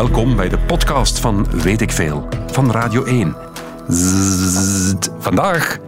[0.00, 3.36] Welkom bij de podcast van Weet ik Veel van Radio 1.
[3.88, 5.10] Zzzt.
[5.18, 5.78] Vandaag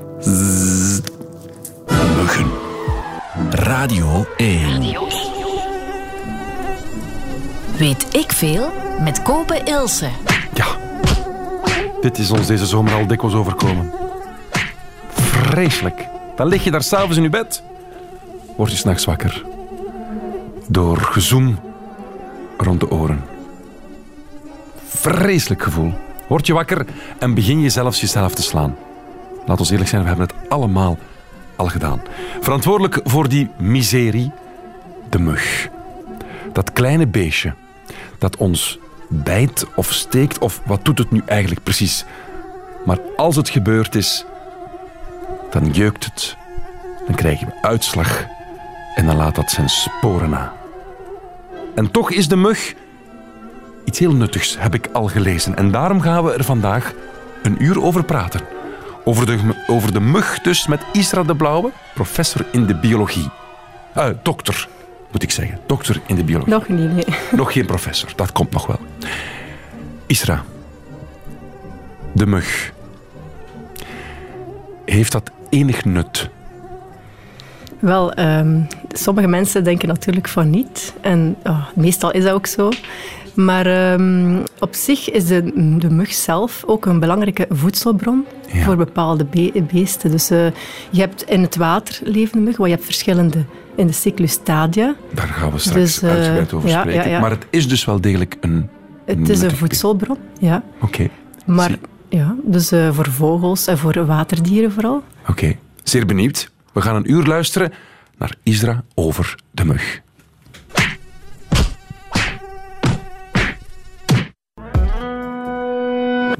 [2.16, 2.50] muggen.
[3.50, 4.96] Radio 1.
[7.76, 10.08] Weet ik veel met Kopen Ilse.
[10.54, 10.66] Ja,
[12.00, 13.90] dit is ons deze zomer al dikwijls overkomen.
[15.12, 16.08] Vreselijk.
[16.36, 17.62] Dan lig je daar s'avonds in je bed.
[18.56, 19.44] Word je s'nachts wakker.
[20.68, 21.58] Door gezoem
[22.56, 23.31] rond de oren.
[25.02, 25.92] Vreselijk gevoel.
[26.28, 26.86] Word je wakker
[27.18, 28.76] en begin je zelfs jezelf te slaan.
[29.46, 30.98] Laat ons eerlijk zijn, we hebben het allemaal
[31.56, 32.02] al gedaan.
[32.40, 34.32] Verantwoordelijk voor die miserie,
[35.10, 35.68] de mug.
[36.52, 37.54] Dat kleine beestje
[38.18, 42.04] dat ons bijt of steekt of wat doet het nu eigenlijk precies.
[42.84, 44.24] Maar als het gebeurd is,
[45.50, 46.36] dan jeukt het.
[47.06, 48.26] Dan krijgen we uitslag
[48.94, 50.52] en dan laat dat zijn sporen na.
[51.74, 52.74] En toch is de mug
[53.84, 55.56] iets heel nuttigs, heb ik al gelezen.
[55.56, 56.92] En daarom gaan we er vandaag
[57.42, 58.40] een uur over praten.
[59.04, 63.30] Over de, over de mug dus met Isra de Blauwe, professor in de biologie.
[63.94, 64.68] Eh, dokter,
[65.12, 65.58] moet ik zeggen.
[65.66, 66.52] Dokter in de biologie.
[66.52, 67.04] Nog niet, nee.
[67.40, 68.80] Nog geen professor, dat komt nog wel.
[70.06, 70.44] Isra,
[72.12, 72.72] de mug.
[74.84, 76.30] Heeft dat enig nut?
[77.78, 78.60] Wel, ehm,
[78.92, 80.94] sommige mensen denken natuurlijk van niet.
[81.00, 82.68] En oh, meestal is dat ook zo.
[83.34, 85.42] Maar ehm, op zich is de,
[85.78, 88.62] de mug zelf ook een belangrijke voedselbron Ja.
[88.64, 90.10] voor bepaalde be- beesten.
[90.10, 90.46] Dus eh,
[90.90, 93.44] je hebt in het water levende muggen, want je hebt verschillende
[93.76, 94.94] in de cyclustadia.
[95.14, 97.10] Daar gaan we straks Dus, eh, uitgebreid over ja, spreken.
[97.10, 97.20] ja.
[97.20, 98.68] Maar het is dus wel degelijk een...
[99.04, 100.62] Het is een voedselbron, ja.
[100.80, 101.08] Oké,
[101.46, 101.78] Maar Zie-
[102.18, 105.02] ja, dus eh, voor vogels en voor waterdieren vooral.
[105.28, 105.54] oké.
[105.82, 106.50] Zeer benieuwd.
[106.72, 107.72] We gaan een uur luisteren
[108.18, 110.01] naar Isra over de mug.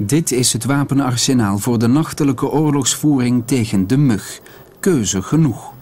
[0.05, 4.39] Dit is het wapenarsenaal voor de nachtelijke oorlogsvoering tegen de mug.
[4.79, 5.73] Keuze genoeg.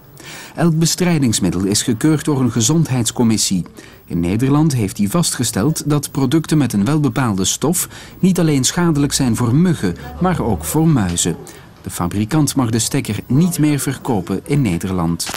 [0.54, 3.64] Elk bestrijdingsmiddel is gekeurd door een gezondheidscommissie.
[4.06, 7.88] In Nederland heeft die vastgesteld dat producten met een welbepaalde stof
[8.18, 11.36] niet alleen schadelijk zijn voor muggen, maar ook voor muizen.
[11.82, 15.30] De fabrikant mag de stekker niet meer verkopen in Nederland.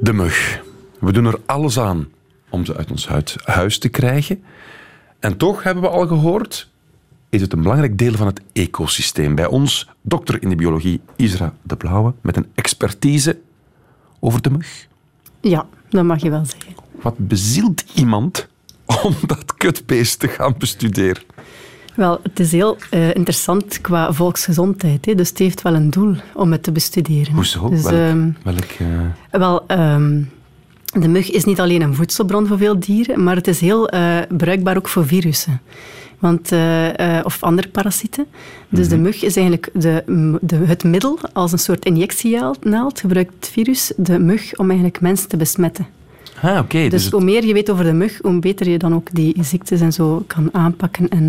[0.00, 0.62] De mug.
[1.00, 2.08] We doen er alles aan
[2.50, 4.42] om ze uit ons huid- huis te krijgen.
[5.20, 6.68] En toch hebben we al gehoord,
[7.36, 9.34] is het een belangrijk deel van het ecosysteem.
[9.34, 13.38] Bij ons, dokter in de biologie Isra de Blauwe, met een expertise
[14.20, 14.88] over de mug.
[15.40, 16.74] Ja, dat mag je wel zeggen.
[17.02, 18.48] Wat bezielt iemand
[19.02, 21.22] om dat kutbeest te gaan bestuderen?
[21.94, 25.04] Wel, het is heel eh, interessant qua volksgezondheid.
[25.04, 25.14] Hè?
[25.14, 27.34] Dus het heeft wel een doel om het te bestuderen.
[27.34, 27.68] Hoezo?
[27.68, 30.22] Dus, welk, ehm, welk, eh, wel, ehm,
[30.92, 34.18] de mug is niet alleen een voedselbron voor veel dieren, maar het is heel eh,
[34.28, 35.60] bruikbaar ook voor virussen.
[36.18, 38.26] Want, eh, eh, of andere parasieten.
[38.68, 38.96] Dus Mhm.
[38.96, 40.02] de mug is eigenlijk de,
[40.40, 45.28] de, het middel, als een soort injectienaald, gebruikt het virus de mug om eigenlijk mensen
[45.28, 45.86] te besmetten.
[46.42, 46.78] ah, oké.
[46.78, 49.08] dus Dus het- hoe meer je weet over de mug, hoe beter je dan ook
[49.12, 51.08] die ziektes en zo kan aanpakken.
[51.08, 51.28] En,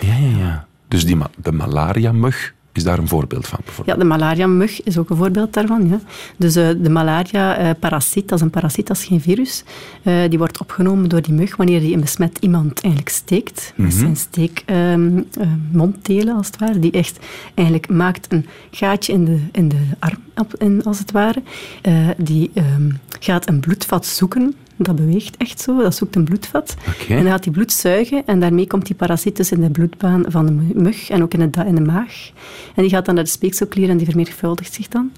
[0.00, 0.66] eh, ja, ja, ja.
[0.88, 3.58] Dus die ma- de malaria-mug is daar een voorbeeld van.
[3.64, 3.96] bijvoorbeeld.
[3.96, 5.88] Ja, de malaria-mug is ook een voorbeeld daarvan.
[5.88, 6.00] Ja.
[6.36, 9.64] Dus eh, de malaria-parasiet, dat is een parasiet, dat is geen virus.
[10.02, 13.72] Eh, die wordt opgenomen door die mug wanneer die een besmet iemand eigenlijk steekt.
[13.76, 16.78] Dat zijn steekmonddelen, als het ware.
[16.78, 17.18] Die echt
[17.54, 20.18] eigenlijk maakt een gaatje in de, in de arm,
[20.58, 21.42] in, als het ware.
[21.82, 24.54] Eh, die ehm, gaat een bloedvat zoeken.
[24.82, 26.74] Dat beweegt echt zo, dat zoekt een bloedvat.
[27.08, 30.24] En dan gaat die bloed zuigen en daarmee komt die parasiet dus in de bloedbaan
[30.28, 32.30] van de mug en ook in de, in de maag.
[32.74, 35.10] En die gaat dan naar de speekselklier en die vermenigvuldigt zich dan.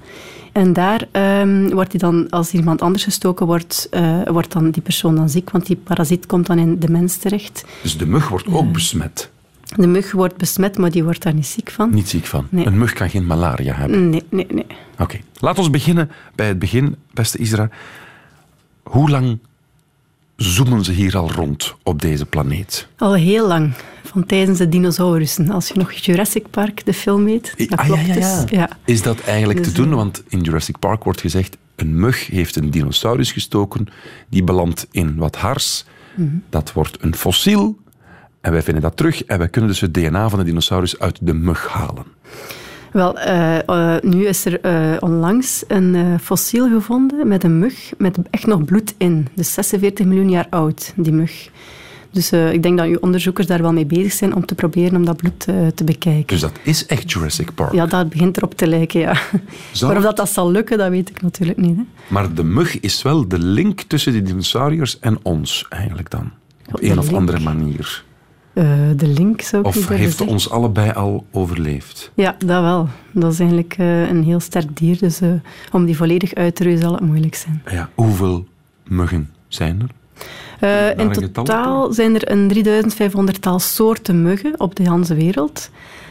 [0.53, 4.83] En daar ehm, wordt die dan, als iemand anders gestoken wordt, eh, wordt dan die
[4.83, 7.65] persoon dan ziek, want die parasiet komt dan in de mens terecht.
[7.83, 9.31] Dus de mug wordt ook besmet.
[9.77, 11.95] De mug wordt besmet, maar die wordt daar niet ziek van.
[11.95, 12.47] Niet ziek van.
[12.49, 12.67] Nee.
[12.67, 14.11] Een mug kan geen malaria hebben.
[14.11, 14.67] Nee, nee, nee.
[14.99, 17.69] Oké, laat ons beginnen bij het begin, beste Isra.
[18.83, 19.39] Hoe lang
[20.37, 22.89] zoemen ze hier al rond op deze planeet?
[22.99, 23.73] Al heel lang,
[24.05, 25.51] van tijdens de dinosaurussen.
[25.51, 28.67] Als je nog Jurassic Park, de film weet, dat Ah, klopt ja, ja, ja.
[28.67, 28.77] dus.
[28.85, 29.95] Is dat eigenlijk Dus, te doen?
[29.95, 33.87] Want in Jurassic Park wordt gezegd, een mug heeft een dinosaurus gestoken,
[34.29, 35.85] die belandt in wat hars.
[36.17, 36.29] Mhm.
[36.51, 37.77] Dat wordt een fossiel
[38.41, 41.19] en wij vinden dat terug en wij kunnen dus het DNA van de dinosaurus uit
[41.21, 42.05] de mug halen.
[42.93, 48.19] Wel, eh, eh, nu is er eh, onlangs een fossiel gevonden met een mug met
[48.31, 49.29] echt nog bloed in.
[49.35, 51.49] Dus 46 miljoen jaar oud, die mug.
[52.11, 55.05] Dus ik denk dat uw onderzoekers daar wel mee bezig zijn om te proberen om
[55.05, 55.41] dat bloed
[55.75, 56.27] te bekijken.
[56.27, 57.73] Dus dat is echt Jurassic Park.
[57.73, 59.17] Ja, dat begint erop te lijken, ja.
[59.73, 61.77] Zou- Maar of dat, dat zal lukken, dat weet ik natuurlijk niet.
[61.77, 61.83] Hè.
[62.09, 66.31] Maar de mug is wel de link tussen de dinosauriërs en ons, eigenlijk dan.
[66.73, 68.05] Op een of andere manier.
[68.53, 68.65] Eh,
[68.97, 70.35] de link, zou ik Of heeft zeggen.
[70.35, 72.11] ons allebei al overleefd?
[72.15, 72.89] Ja, dat wel.
[73.13, 74.99] Dat is eigenlijk eh, een heel sterk dier.
[74.99, 75.29] Dus eh,
[75.71, 77.63] om die volledig uit te roeien zal het moeilijk zijn.
[77.71, 77.91] Ja.
[77.95, 78.47] Hoeveel
[78.85, 79.91] muggen zijn er?
[80.97, 85.71] In totaal zijn er een 3500-tal soorten muggen op de hele wereld.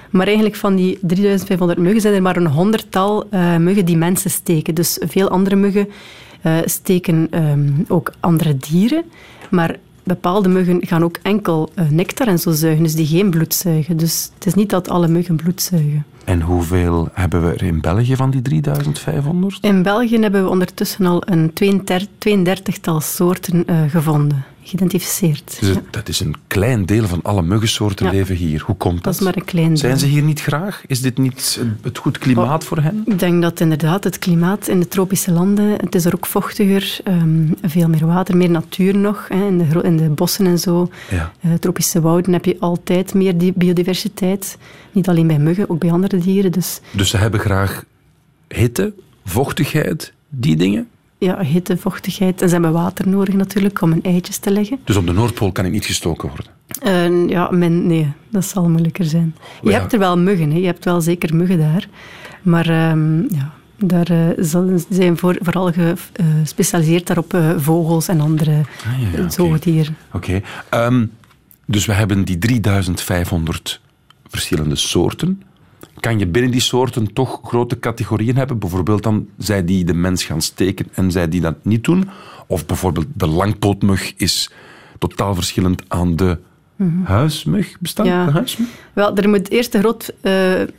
[0.10, 3.28] Maar eigenlijk van die 3500 muggen zijn er maar een honderdtal
[3.60, 4.76] muggen die mensen steken.
[4.76, 5.88] Dus veel andere muggen
[6.66, 9.04] steken ehm, ook andere dieren.
[9.50, 13.53] Maar bepaalde muggen gaan ook enkel eh, nectar en zo zuigen, dus die geen bloed
[13.53, 13.98] zuigen.
[13.98, 16.06] Dus het is niet dat alle muggen bloed zuigen.
[16.25, 19.63] En hoeveel hebben we er in België van die 3500?
[19.63, 24.44] In België hebben we ondertussen al een 32 tal soorten eh, gevonden,
[24.77, 25.57] geïdentificeerd.
[25.59, 25.81] Dus Ja.
[25.89, 28.12] dat is een klein deel van alle muggensoorten Ja.
[28.12, 28.63] leven hier.
[28.65, 29.03] Hoe komt dat?
[29.03, 29.77] Dat is maar een klein deel.
[29.77, 30.83] Zijn ze hier niet graag?
[30.88, 33.01] Is dit niet het goed klimaat voor hen?
[33.06, 37.00] Ik denk dat inderdaad het klimaat in de tropische landen, het is er ook vochtiger,
[37.03, 39.25] ehm, veel meer water, meer natuur nog.
[39.27, 41.31] Hè, in, de, in de bossen en zo, Ja.
[41.41, 44.57] eh, tropische wouden heb je altijd meer di- biodiversiteit.
[44.91, 46.51] Niet alleen bij muggen, ook bij andere dieren.
[46.51, 47.83] Dus Dus ze hebben graag
[48.47, 48.94] hitte,
[49.25, 50.88] vochtigheid, die dingen.
[51.25, 52.41] Ja, hitte, vochtigheid.
[52.41, 54.79] En ze hebben water nodig natuurlijk om hun eitjes te leggen.
[54.83, 56.45] Dus op de Noordpool kan het niet gestoken worden.
[56.81, 59.35] En ja, men, nee, dat zal moeilijker zijn.
[59.62, 59.79] Je Ja.
[59.79, 60.57] hebt er wel muggen, hè.
[60.57, 61.88] je hebt wel zeker muggen daar.
[62.41, 64.44] Maar ehm, ja, daar eh,
[64.89, 65.71] zijn voor, vooral
[66.44, 69.29] gespecialiseerd daarop eh, vogels en andere Ah, ja, ja, eh, oké.
[69.31, 69.97] zoogdieren.
[70.13, 70.41] Oké.
[70.69, 71.06] Ehm,
[71.65, 73.81] dus we hebben die 3500
[74.27, 75.41] verschillende soorten.
[76.01, 78.59] Kan je binnen die soorten toch grote categorieën hebben?
[78.59, 82.09] Bijvoorbeeld dan zij die de mens gaan steken en zij die dat niet doen?
[82.48, 84.51] Of bijvoorbeeld de langpootmug is
[85.00, 86.38] totaal verschillend aan de
[87.03, 87.77] huismug.
[87.80, 88.25] Bestaat Ja.
[88.25, 88.68] de huismug?
[88.94, 90.33] Wel, er moet eerst een groot eh,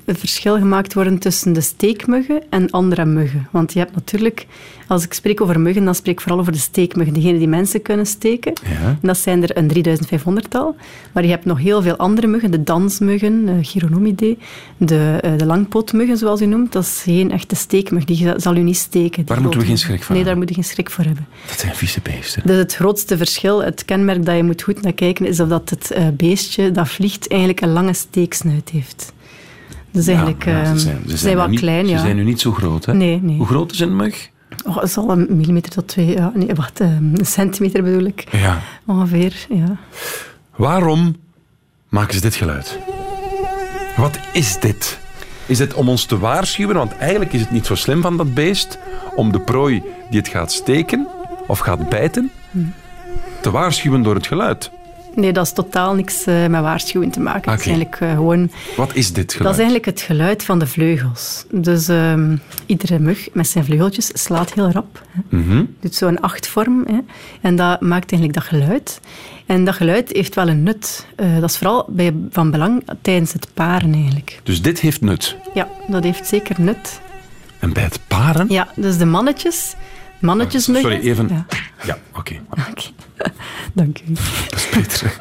[0.06, 3.48] verschil gemaakt worden tussen de steekmuggen en andere muggen.
[3.50, 4.46] Want je hebt natuurlijk,
[4.92, 7.82] als ik spreek over muggen, dan spreek ik vooral over de steekmuggen, diegenen die mensen
[7.82, 8.52] kunnen steken.
[8.62, 8.86] Ja.
[8.86, 10.76] En dat zijn er een 3500-tal.
[11.12, 14.36] Maar je hebt nog heel veel andere muggen, de dansmuggen, eh, Chironomidae,
[14.76, 16.72] de, eh, de langpootmuggen, zoals u noemt.
[16.72, 19.26] Dat is geen echte steekmug, die zal u niet steken.
[19.26, 21.26] Daar moeten we geen schrik van Nee, daar moet je geen schrik voor hebben.
[21.46, 22.42] Dat zijn vieze beesten.
[22.44, 25.70] Dus het grootste verschil, het kenmerk dat je moet goed naar kijken, is of dat
[25.70, 29.12] het eh, beestje dat vliegt eigenlijk een lange steeksnuit heeft.
[29.90, 32.00] Dus eigenlijk, Ja, ja, ehm, ze ze zijn, ze zijn niet, klein, Ze ja.
[32.00, 32.94] zijn nu niet zo groot, hè?
[32.94, 33.36] Nee, nee.
[33.36, 34.30] Hoe groot is een mug?
[34.66, 38.26] Oh, het zal een millimeter tot twee, ja, nee, wacht, ehm, een centimeter bedoel ik,
[38.30, 38.60] Ja.
[38.86, 39.76] ongeveer, ja.
[40.56, 41.16] Waarom
[41.88, 42.78] maken ze dit geluid?
[43.96, 44.98] Wat is dit?
[45.46, 46.76] Is het om ons te waarschuwen?
[46.76, 48.78] Want eigenlijk is het niet zo slim van dat beest
[49.14, 51.06] om de prooi die het gaat steken
[51.46, 52.30] of gaat bijten
[53.40, 54.70] te waarschuwen door het geluid.
[55.14, 57.50] Nee, dat is totaal niks eh, met waarschuwing te maken.
[57.50, 59.54] Het is eigenlijk eh, gewoon Wat is dit Dat geluid?
[59.54, 61.44] is eigenlijk het geluid van de vleugels.
[61.50, 62.36] Dus ehm,
[62.66, 65.02] iedere mug met zijn vleugeltjes slaat heel rap.
[65.08, 65.36] Hè.
[65.38, 65.64] Mhm.
[65.80, 66.84] Doet zo'n achtvorm.
[66.86, 66.98] Hè.
[67.40, 69.00] En dat maakt eigenlijk dat geluid.
[69.46, 71.06] En dat geluid heeft wel een nut.
[71.16, 74.40] Eh, dat is vooral bij, van belang tijdens het paren eigenlijk.
[74.42, 75.36] Dus dit heeft nut.
[75.54, 77.00] Ja, dat heeft zeker nut.
[77.58, 78.46] En bij het paren?
[78.48, 79.74] Ja, dus de mannetjes...
[80.22, 80.90] Mannetjesmuggen...
[80.90, 81.28] Sorry, even.
[81.28, 81.46] Ja,
[81.84, 82.34] Ja, oké.
[83.72, 84.12] Dank u.
[84.48, 85.20] Dat is beter.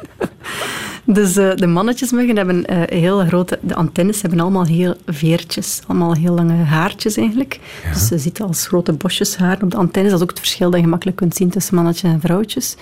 [1.04, 3.58] Dus eh, de mannetjesmuggen hebben eh, heel grote...
[3.62, 5.80] De antennes hebben allemaal heel veertjes.
[5.86, 7.60] Allemaal heel lange haartjes eigenlijk.
[7.92, 10.10] Dus je ziet als grote bosjes haar op de antennes.
[10.10, 12.76] Dat is ook het verschil dat je makkelijk kunt zien tussen mannetjes en vrouwtjes.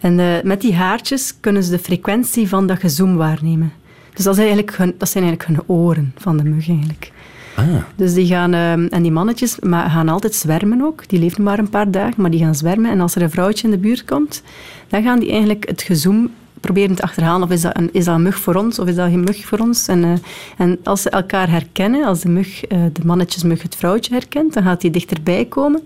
[0.00, 3.72] En eh, met die haartjes kunnen ze de frequentie van dat gezoem waarnemen.
[4.14, 7.12] Dus dat, is eigenlijk hun, dat zijn eigenlijk hun oren van de mug eigenlijk.
[7.56, 7.64] Ah,
[7.96, 11.08] Dus die gaan, eh, en die mannetjes maar gaan altijd zwermen ook.
[11.08, 12.90] Die leven maar een paar dagen, maar die gaan zwermen.
[12.90, 14.42] En als er een vrouwtje in de buurt komt,
[14.88, 16.30] dan gaan die eigenlijk het gezoem
[16.60, 17.42] proberen te achterhalen.
[17.42, 19.44] Of is dat een, is dat een mug voor ons, of is dat geen mug
[19.44, 19.88] voor ons?
[19.88, 20.10] En, eh,
[20.58, 24.62] en als ze elkaar herkennen, als de, mug, eh, de mannetjesmug het vrouwtje herkent, dan
[24.62, 25.82] gaat die dichterbij komen.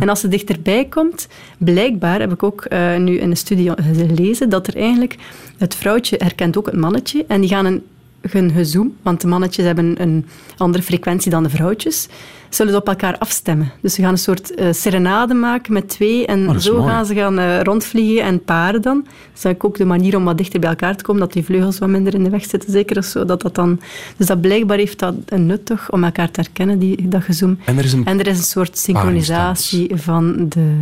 [0.00, 2.68] En als ze dichterbij komt, blijkbaar, heb ik ook
[2.98, 3.70] nu in de studie
[4.06, 5.16] gelezen, dat er eigenlijk
[5.58, 7.24] het vrouwtje herkent ook het mannetje.
[7.28, 7.82] En die gaan een
[8.28, 12.08] gezoem, want de mannetjes hebben een andere frequentie dan de vrouwtjes,
[12.48, 13.72] zullen ze op elkaar afstemmen.
[13.80, 16.88] Dus ze gaan een soort eh, serenade maken met twee en Oh, zo mooi.
[16.90, 18.96] gaan ze gaan eh, rondvliegen en paren dan.
[18.96, 21.44] Dat is eigenlijk ook de manier om wat dichter bij elkaar te komen, dat die
[21.44, 23.24] vleugels wat minder in de weg zitten, zeker of zo.
[23.24, 23.80] Dat dat dan,
[24.16, 27.58] dus dat blijkbaar heeft dat een nut toch, om elkaar te herkennen, die, dat gezoem.
[27.64, 28.04] En er is een...
[28.04, 30.74] En er is een soort synchronisatie van de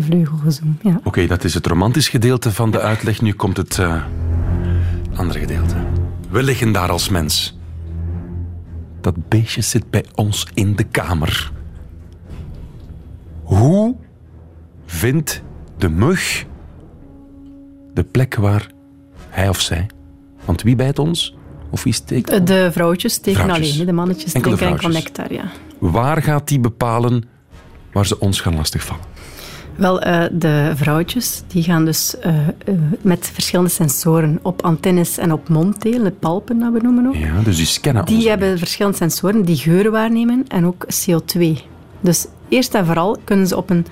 [0.00, 0.78] vleugelgezoem.
[0.82, 1.00] Ja.
[1.04, 3.20] Oké, dat is het romantisch gedeelte van de uitleg.
[3.22, 4.02] Nu komt het eh,
[5.14, 5.74] andere gedeelte.
[6.32, 7.56] We liggen daar als mens.
[9.00, 11.52] Dat beestje zit bij ons in de kamer.
[13.42, 13.96] Hoe
[14.86, 15.42] vindt
[15.78, 16.44] de mug
[17.94, 18.70] de plek waar
[19.28, 19.86] hij of zij...
[20.44, 21.36] Want wie bijt ons?
[21.70, 22.44] Of wie steekt ons?
[22.44, 23.74] De vrouwtjes steken Vrouwtjes.
[23.74, 25.32] alleen, de mannetjes drinken enkel nectar.
[25.32, 25.44] Ja.
[25.78, 27.24] Waar gaat die bepalen
[27.92, 29.04] waar ze ons gaan lastigvallen?
[29.76, 35.32] Wel, eh, de vrouwtjes die gaan dus eh, eh, met verschillende sensoren op antennes en
[35.32, 37.14] op monddelen, de palpen dat we noemen ook.
[37.14, 41.58] Ja, dus die scannen Die hebben verschillende sensoren die geuren waarnemen en ook CO2.
[42.00, 43.86] Dus eerst en vooral kunnen ze op een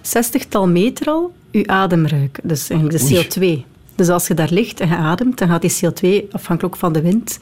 [0.00, 2.48] zestigtal meter al uw adem ruiken.
[2.48, 3.62] Dus eigenlijk de Oei.
[3.62, 3.64] CO2.
[3.94, 6.92] Dus als je daar ligt en je ademt, dan gaat die CO2, afhankelijk ook van
[6.92, 7.38] de wind,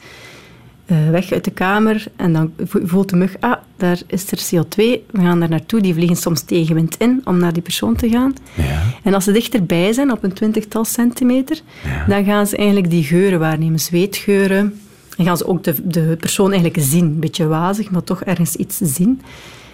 [0.85, 2.05] eh, weg uit de kamer.
[2.15, 4.75] En dan vo- voelt de mug, ah, daar is er CO2.
[5.11, 5.81] We gaan daar naartoe.
[5.81, 8.33] Die vliegen soms tegenwind in om naar die persoon te gaan.
[8.55, 8.81] Ja.
[9.03, 11.59] En als ze dichterbij zijn, op een twintigtal centimeter,
[12.07, 14.79] dan gaan ze eigenlijk die geuren waarnemen, zweetgeuren.
[15.17, 17.05] Dan gaan ze ook de, de persoon eigenlijk zien.
[17.05, 19.21] Een beetje wazig, maar toch ergens iets zien.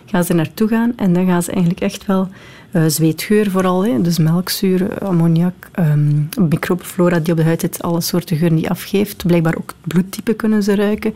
[0.06, 2.28] Gaan ze naartoe gaan en dan gaan ze eigenlijk echt wel
[2.72, 5.70] eh, zweetgeur vooral, hè, dus melkzuur, ammoniak,
[6.40, 9.26] microbeflora die op de huid zit, alle soorten geuren die afgeeft.
[9.26, 11.14] Blijkbaar ook bloedtype kunnen ze ruiken.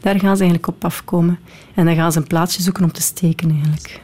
[0.00, 1.38] Daar gaan ze eigenlijk op afkomen.
[1.74, 4.00] En dan gaan ze een plaatsje zoeken om te steken eigenlijk.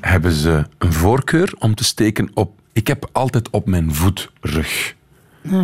[0.00, 2.52] Hebben ze een voorkeur om te steken op...
[2.72, 4.94] Ik heb altijd op mijn voetrug.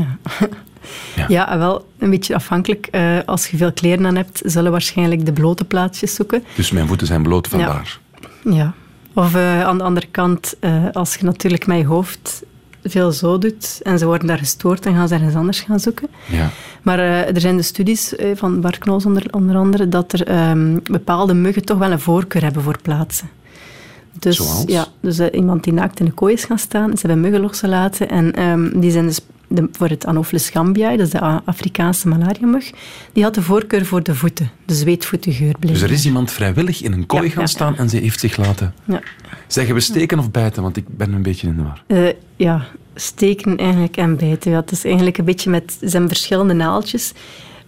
[1.29, 2.87] Ja, wel een beetje afhankelijk.
[2.87, 6.45] Eh, als je veel kleren aan hebt, zullen waarschijnlijk de blote plaatsjes zoeken.
[6.55, 7.99] Dus mijn voeten zijn bloot vandaar.
[8.45, 8.75] Ja.
[9.19, 12.43] Of eh, aan de andere kant, eh, als je natuurlijk met je hoofd
[12.83, 16.09] veel zo doet en ze worden daar gestoord, dan gaan ze ergens anders gaan zoeken.
[16.27, 16.51] Ja.
[16.83, 20.79] Maar eh, er zijn de studies van Bart Knols onder, onder andere dat er ehm,
[20.83, 23.29] bepaalde muggen toch wel een voorkeur hebben voor plaatsen.
[24.13, 24.65] Dus, Zoals?
[24.67, 28.09] Ja, dus iemand die naakt in de kooi is gaan staan, ze hebben muggen losgelaten
[28.09, 32.71] en ehm, die zijn dus de, voor het Anopheles gambiae, dat is de Afrikaanse malariamug,
[33.13, 36.93] die had de voorkeur voor de voeten, de zweetvoetengeur Dus er is iemand vrijwillig in
[36.93, 37.47] een kooi Ja, gaan ja.
[37.47, 38.75] staan en ze heeft zich laten...
[38.85, 39.01] Ja.
[39.47, 40.63] Zeggen we steken of bijten?
[40.63, 41.83] Want ik ben een beetje in de war.
[41.87, 42.65] Eh, ja,
[42.95, 44.51] steken eigenlijk en bijten.
[44.51, 45.77] Ja, het is eigenlijk een beetje met...
[45.81, 47.13] Zijn verschillende naaldjes,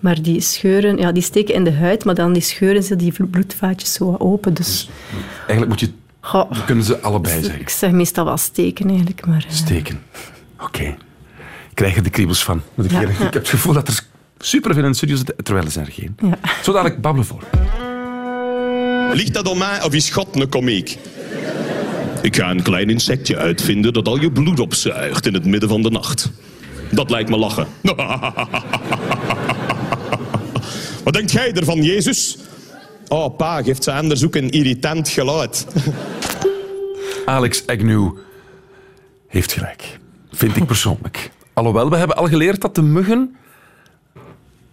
[0.01, 0.97] maar die scheuren...
[0.97, 4.55] Ja, die steken in de huid, maar dan die scheuren ze die bloedvaatjes zo open.
[4.55, 4.89] Dus,
[5.39, 5.91] Eigenlijk moet je...
[6.21, 7.61] goh, Dat kunnen ze allebei zeggen.
[7.61, 9.45] ik zeg meestal wel steken eigenlijk, maar...
[9.49, 10.01] eh, Steken.
[10.61, 10.97] Oké.
[11.81, 12.63] Krijg er de kriebels van.
[12.75, 13.27] moet ik, Ja, eerlijk- ja.
[13.27, 14.01] ik heb het gevoel dat er
[14.39, 16.17] superveel in de studio zitten, terwijl er zijn er geen.
[16.23, 16.39] Ja.
[16.63, 17.43] Zo dadelijk babbelen voor.
[19.17, 20.99] Ligt dat aan mij of is God een komiek?
[22.23, 25.83] Ik ga een klein insectje uitvinden dat al je bloed opzuigt in het midden van
[25.83, 26.31] de nacht.
[26.91, 27.67] Dat lijkt me lachen.
[31.05, 32.39] Wat denkt jij ervan, Jezus?
[33.09, 35.67] Oh, pa, geeft ze anders ook een irritant geluid.
[37.25, 38.11] Alex Agnew
[39.29, 39.99] heeft gelijk.
[40.33, 41.31] Vind ik persoonlijk.
[41.61, 43.37] Alhoewel, we hebben al geleerd dat de muggen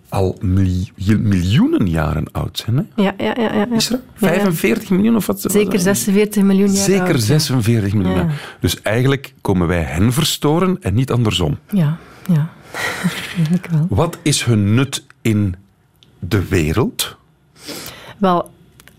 [0.09, 2.77] al mil- miljoenen jaren oud zijn.
[2.77, 3.03] Hè?
[3.03, 3.53] Ja, ja, ja.
[3.53, 3.67] ja.
[3.75, 3.99] Is er?
[4.17, 4.39] Ja, ja.
[4.39, 5.41] 45 miljoen of wat?
[5.41, 7.39] Zeker 46 miljoen jaar Zeker oud, ja.
[7.39, 8.15] 46 miljoen.
[8.15, 8.27] Ja.
[8.59, 11.57] Dus eigenlijk komen wij hen verstoren en niet andersom.
[11.71, 12.49] Ja, ja.
[13.35, 13.85] Eigenlijk wel.
[13.89, 15.55] Wat is hun nut in
[16.19, 17.17] de wereld?
[18.17, 18.51] Wel,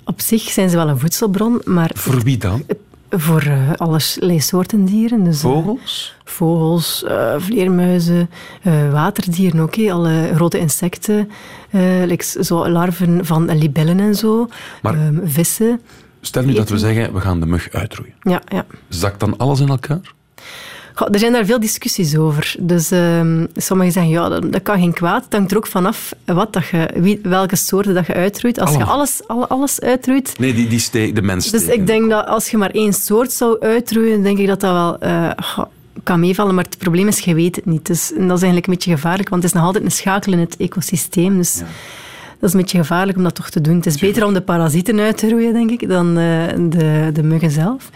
[0.04, 2.62] op zich zijn ze wel een voedselbron, maar Voor wie dan?
[3.10, 5.24] Voor eh, allerlei soorten dieren.
[5.24, 6.14] Dus, eh, Vogels?
[6.24, 8.30] vogels, eh, vleermuizen,
[8.90, 9.74] waterdieren ook.
[9.74, 9.92] hè.
[9.92, 11.30] Alle grote insecten,
[12.06, 14.48] like zo larven van libellen en zo.
[14.82, 15.80] Maar- Ehm, vissen.
[16.20, 18.14] Stel nu dat we zeggen, we gaan de mug uitroeien.
[18.20, 18.66] Ja, ja.
[18.88, 20.00] Zakt dan alles in elkaar?
[20.98, 22.54] Goh, er zijn daar veel discussies over.
[22.58, 25.24] Dus ehm, sommigen zeggen, ja, dat, dat kan geen kwaad.
[25.24, 28.60] Het hangt er ook vanaf wat dat je, wie, welke soorten dat je uitroeit.
[28.60, 30.38] Als je alles, alle, alles uitroeit...
[30.38, 33.60] Nee, die, die de mens Dus ik denk dat als je maar één soort zou
[33.60, 35.58] uitroeien, denk ik dat dat wel eh,
[36.02, 36.54] kan meevallen.
[36.54, 37.86] Maar het probleem is, je weet het niet.
[37.86, 40.32] Dus, en dat is eigenlijk een beetje gevaarlijk, want het is nog altijd een schakel
[40.32, 41.36] in het ecosysteem.
[41.36, 41.58] Dus
[42.38, 43.76] dat is een beetje gevaarlijk om dat toch te doen.
[43.76, 46.24] Het is beter om de parasieten uit te roeien, denk ik, dan eh,
[46.68, 47.90] de, de muggen zelf.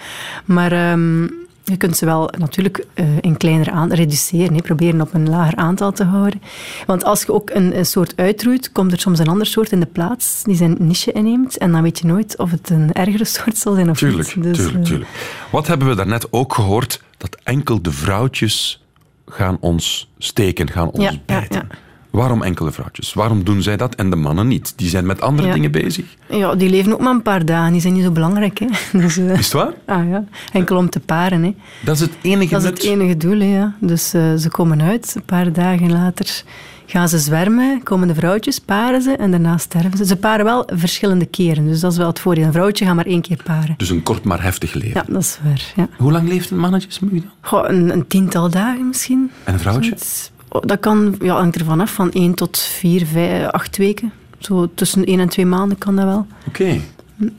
[0.45, 1.27] Maar ehm,
[1.65, 4.55] je kunt ze wel natuurlijk eh, in kleiner aan reduceren.
[4.55, 4.61] hè.
[4.63, 6.43] Proberen op een lager aantal te houden.
[6.87, 9.81] Want als je ook een, een soort uitroeit, komt er soms een ander soort in
[9.81, 11.59] de plaats die zijn niche inneemt.
[11.59, 14.45] En dan weet je nooit of het een ergere soort zal zijn of Tuurlijk, niet.
[14.45, 15.11] Dus, tuurlijk, eh, tuurlijk.
[15.51, 17.03] Wat hebben we daarnet ook gehoord?
[17.17, 18.85] Dat enkel de vrouwtjes
[19.27, 21.67] gaan ons steken, gaan ons Ja, ja, bijten.
[21.71, 21.77] ja.
[22.13, 23.15] Waarom enkele vrouwtjes?
[23.15, 24.73] Waarom doen zij dat en de mannen niet?
[24.77, 25.55] Die zijn met andere Ja.
[25.55, 26.05] dingen bezig.
[26.29, 27.73] Ja, die leven ook maar een paar dagen.
[27.73, 28.59] Die zijn niet zo belangrijk.
[28.59, 28.67] Hè.
[29.01, 29.73] Dus, eh, Is het waar?
[29.87, 30.25] ah, ja.
[30.53, 31.43] Enkel om te paren.
[31.43, 31.55] Hè.
[31.85, 33.39] Dat is het enige Dat is het enige doel.
[33.41, 33.75] Hè, ja.
[33.81, 35.13] Dus eh, ze komen uit.
[35.17, 36.43] Een paar dagen later
[36.87, 37.83] gaan ze zwermen.
[37.83, 40.05] Komen de vrouwtjes, paren ze en daarna sterven ze.
[40.07, 41.67] Ze paren wel verschillende keren.
[41.67, 42.45] Dus dat is wel het voordeel.
[42.45, 43.75] Een vrouwtje gaat maar één keer paren.
[43.77, 45.03] Dus een kort maar heftig leven.
[45.07, 45.73] Ja, dat is waar.
[45.77, 45.89] Ja.
[45.99, 47.31] Hoe lang leeft een mannetjesmug dan?
[47.41, 49.31] Goh, een, een tiental dagen misschien.
[49.45, 49.89] En een vrouwtje?
[49.89, 50.31] Zoiets.
[50.61, 54.13] Dat kan, ja, hangt ervan af, van één tot vier, vijf, acht weken.
[54.39, 56.27] Zo tussen één en twee maanden kan dat wel.
[56.49, 56.81] Oké.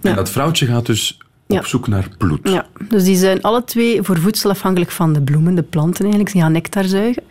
[0.02, 1.18] En dat vrouwtje gaat dus
[1.48, 1.58] Ja.
[1.60, 2.50] op zoek naar bloed.
[2.50, 6.34] Ja, dus die zijn alle twee voor voedsel afhankelijk van de bloemen, de planten eigenlijk.
[6.34, 7.24] Die gaan nectar zuigen.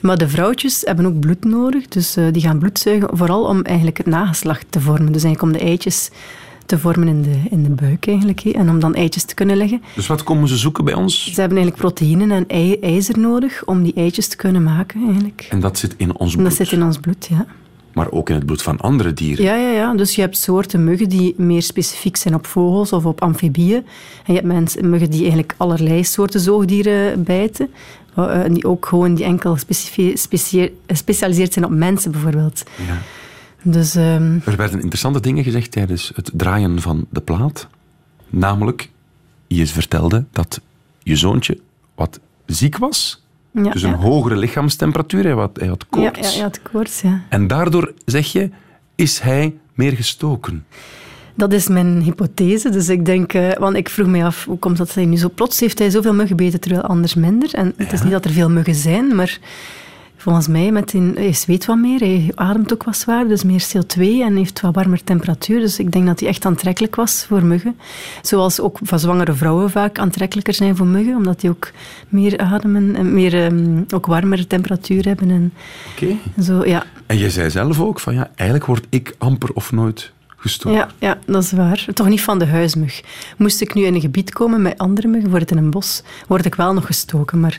[0.00, 3.62] Maar de vrouwtjes hebben ook bloed nodig, dus eh, die gaan bloed zuigen, vooral om
[3.62, 5.12] eigenlijk het nageslacht te vormen.
[5.12, 6.10] Dus eigenlijk om de eitjes
[6.66, 8.40] te vormen in de, in de buik eigenlijk.
[8.40, 9.82] En om dan eitjes te kunnen leggen.
[9.94, 11.24] Dus wat komen ze zoeken bij ons?
[11.32, 15.46] Ze hebben eigenlijk proteïnen en ei- ijzer nodig om die eitjes te kunnen maken eigenlijk.
[15.50, 16.48] En dat zit in ons En bloed.
[16.58, 17.46] dat zit in ons bloed, ja.
[17.92, 19.44] Maar ook in het bloed van andere dieren.
[19.44, 19.94] Ja, ja, ja.
[19.94, 23.76] Dus je hebt soorten muggen die meer specifiek zijn op vogels of op amfibieën.
[24.24, 27.70] En je hebt mensen, muggen die eigenlijk allerlei soorten zoogdieren bijten.
[28.14, 29.56] Eh, die ook gewoon die enkel
[30.86, 32.62] gespecialiseerd zijn op mensen bijvoorbeeld.
[32.86, 32.98] Ja.
[33.66, 37.68] Dus ehm, Er werden interessante dingen gezegd tijdens het draaien van de plaat.
[38.30, 38.90] Namelijk,
[39.46, 40.60] je vertelde dat
[41.02, 41.58] je zoontje
[41.94, 43.24] wat ziek was.
[43.50, 43.96] ja, dus een ja.
[43.96, 45.22] hogere lichaamstemperatuur.
[45.22, 46.34] Hij had, hij had koorts.
[46.34, 47.22] ja, ja, het koorts, ja.
[47.28, 48.50] En daardoor, zeg je,
[48.94, 50.64] is hij meer gestoken.
[51.34, 52.70] Dat is mijn hypothese.
[52.70, 55.30] Dus ik denk, eh, want ik vroeg me af, hoe komt dat hij nu zo
[55.34, 57.54] plots heeft hij zoveel muggen gebeten, terwijl anders minder?
[57.54, 59.38] En het is niet dat er veel muggen zijn, maar
[60.24, 63.66] volgens mij, met die, hij zweet wat meer, hij ademt ook wat zwaar, dus meer
[63.76, 65.60] CO2 en heeft wat warmer temperatuur.
[65.60, 67.76] Dus ik denk dat hij echt aantrekkelijk was voor muggen.
[68.22, 71.70] Zoals ook van zwangere vrouwen vaak aantrekkelijker zijn voor muggen, omdat die ook
[72.08, 75.30] meer ademen en meer, ehm, ook warmere temperatuur hebben.
[75.30, 75.52] En
[75.94, 76.16] Oké.
[76.42, 76.84] zo, ja.
[77.06, 80.78] En je zei zelf ook van, ja, eigenlijk word ik amper of nooit gestoken.
[80.78, 81.86] Ja, ja, dat is waar.
[81.94, 83.02] Toch niet van de huismug.
[83.36, 86.44] Moest ik nu in een gebied komen met andere muggen, bijvoorbeeld in een bos, word
[86.44, 87.40] ik wel nog gestoken.
[87.40, 87.58] Maar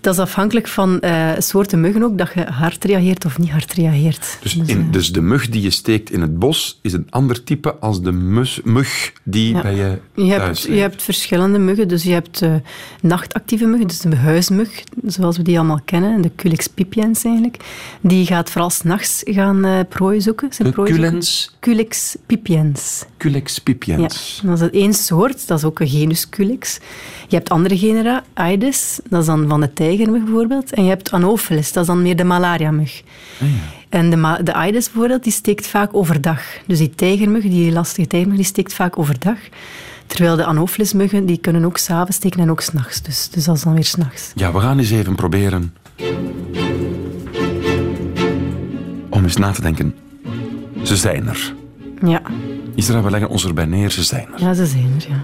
[0.00, 3.72] dat is afhankelijk van eh, soorten muggen ook, dat je hard reageert of niet hard
[3.72, 4.38] reageert.
[4.42, 7.06] Dus, Dus, in, eh, dus de mug die je steekt in het bos is een
[7.10, 9.62] ander type als de mus- mug die Ja.
[9.62, 11.88] bij je je, thuis hebt, je hebt verschillende muggen.
[11.88, 12.54] Dus je hebt eh,
[13.02, 17.56] nachtactieve muggen, dus de huismug, zoals we die allemaal kennen, de Culex pipiens eigenlijk.
[18.00, 20.52] Die gaat vooral s'nachts gaan prooi zoeken.
[20.52, 21.08] Zijn prooi zoeken.
[21.08, 23.04] Culens, Culex pipiens.
[23.16, 24.40] Culex pipiens.
[24.42, 26.78] Ja, dat is één soort, dat is ook een genus Culex.
[27.28, 30.72] Je hebt andere genera, Aedes, dat is dan van de tijgermug bijvoorbeeld.
[30.72, 33.02] En je hebt Anopheles, dat is dan meer de malariamug.
[33.88, 36.42] En de, de Aedes bijvoorbeeld, die steekt vaak overdag.
[36.66, 39.38] Dus die tijgermug, die lastige tijgermug, die steekt vaak overdag.
[40.06, 43.02] Terwijl de Anopheles-muggen, die kunnen ook s'avonds steken en ook s'nachts.
[43.02, 44.32] Dus, dus dat is dan weer s'nachts.
[44.34, 45.74] Ja, we gaan eens even proberen
[49.10, 49.94] om eens na te denken.
[50.82, 51.54] Ze zijn er.
[52.02, 52.22] Ja,
[52.74, 54.40] Israël, we leggen ons erbij neer, ze zijn er.
[54.40, 55.22] ja ze zijn er, ja.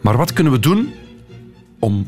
[0.00, 0.88] Maar wat kunnen we doen
[1.78, 2.06] om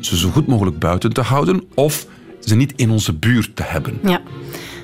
[0.00, 2.06] ze zo goed mogelijk buiten te houden of
[2.40, 3.98] ze niet in onze buurt te hebben?
[4.02, 4.20] Ja,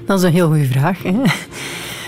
[0.07, 1.03] dat is een heel goede vraag.
[1.03, 1.13] Hè?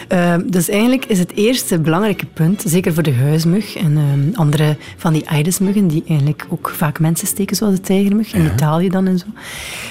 [0.09, 4.77] Eh, dus eigenlijk is het eerste belangrijke punt, zeker voor de huismug en eh, andere
[4.97, 9.07] van die Aedesmuggen, die eigenlijk ook vaak mensen steken, zoals de tijgermug, in Italië dan
[9.07, 9.27] en zo.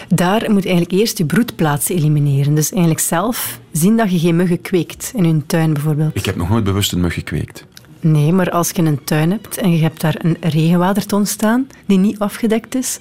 [0.07, 2.55] Daar moet je eigenlijk eerst je broedplaatsen elimineren.
[2.55, 6.15] Dus eigenlijk zelf zien dat je geen muggen kweekt in je tuin bijvoorbeeld.
[6.15, 7.65] Ik heb nog nooit bewust een mug gekweekt.
[8.07, 11.97] Nee, maar als je een tuin hebt en je hebt daar een regenwaterton staan die
[11.97, 12.97] niet afgedekt is,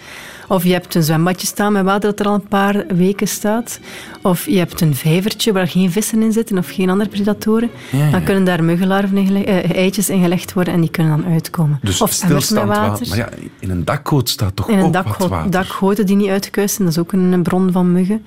[0.49, 3.81] of je hebt een zwembadje staan met water dat er al een paar weken staat,
[4.23, 7.99] of je hebt een vijvertje waar geen vissen in zitten of geen andere predatoren, Ja,
[8.05, 8.11] ja.
[8.11, 11.33] dan kunnen daar muggenlarven in gele- eh, eitjes in gelegd worden en die kunnen dan
[11.33, 11.79] uitkomen.
[11.83, 13.09] Dus of emmers met water.
[13.09, 15.51] Maar ja, in een dakgoot staat toch In een ook dakgoot, wat water?
[15.51, 18.25] dakgoten die niet uitgekuist zijn, dat is ook een, een bron van muggen.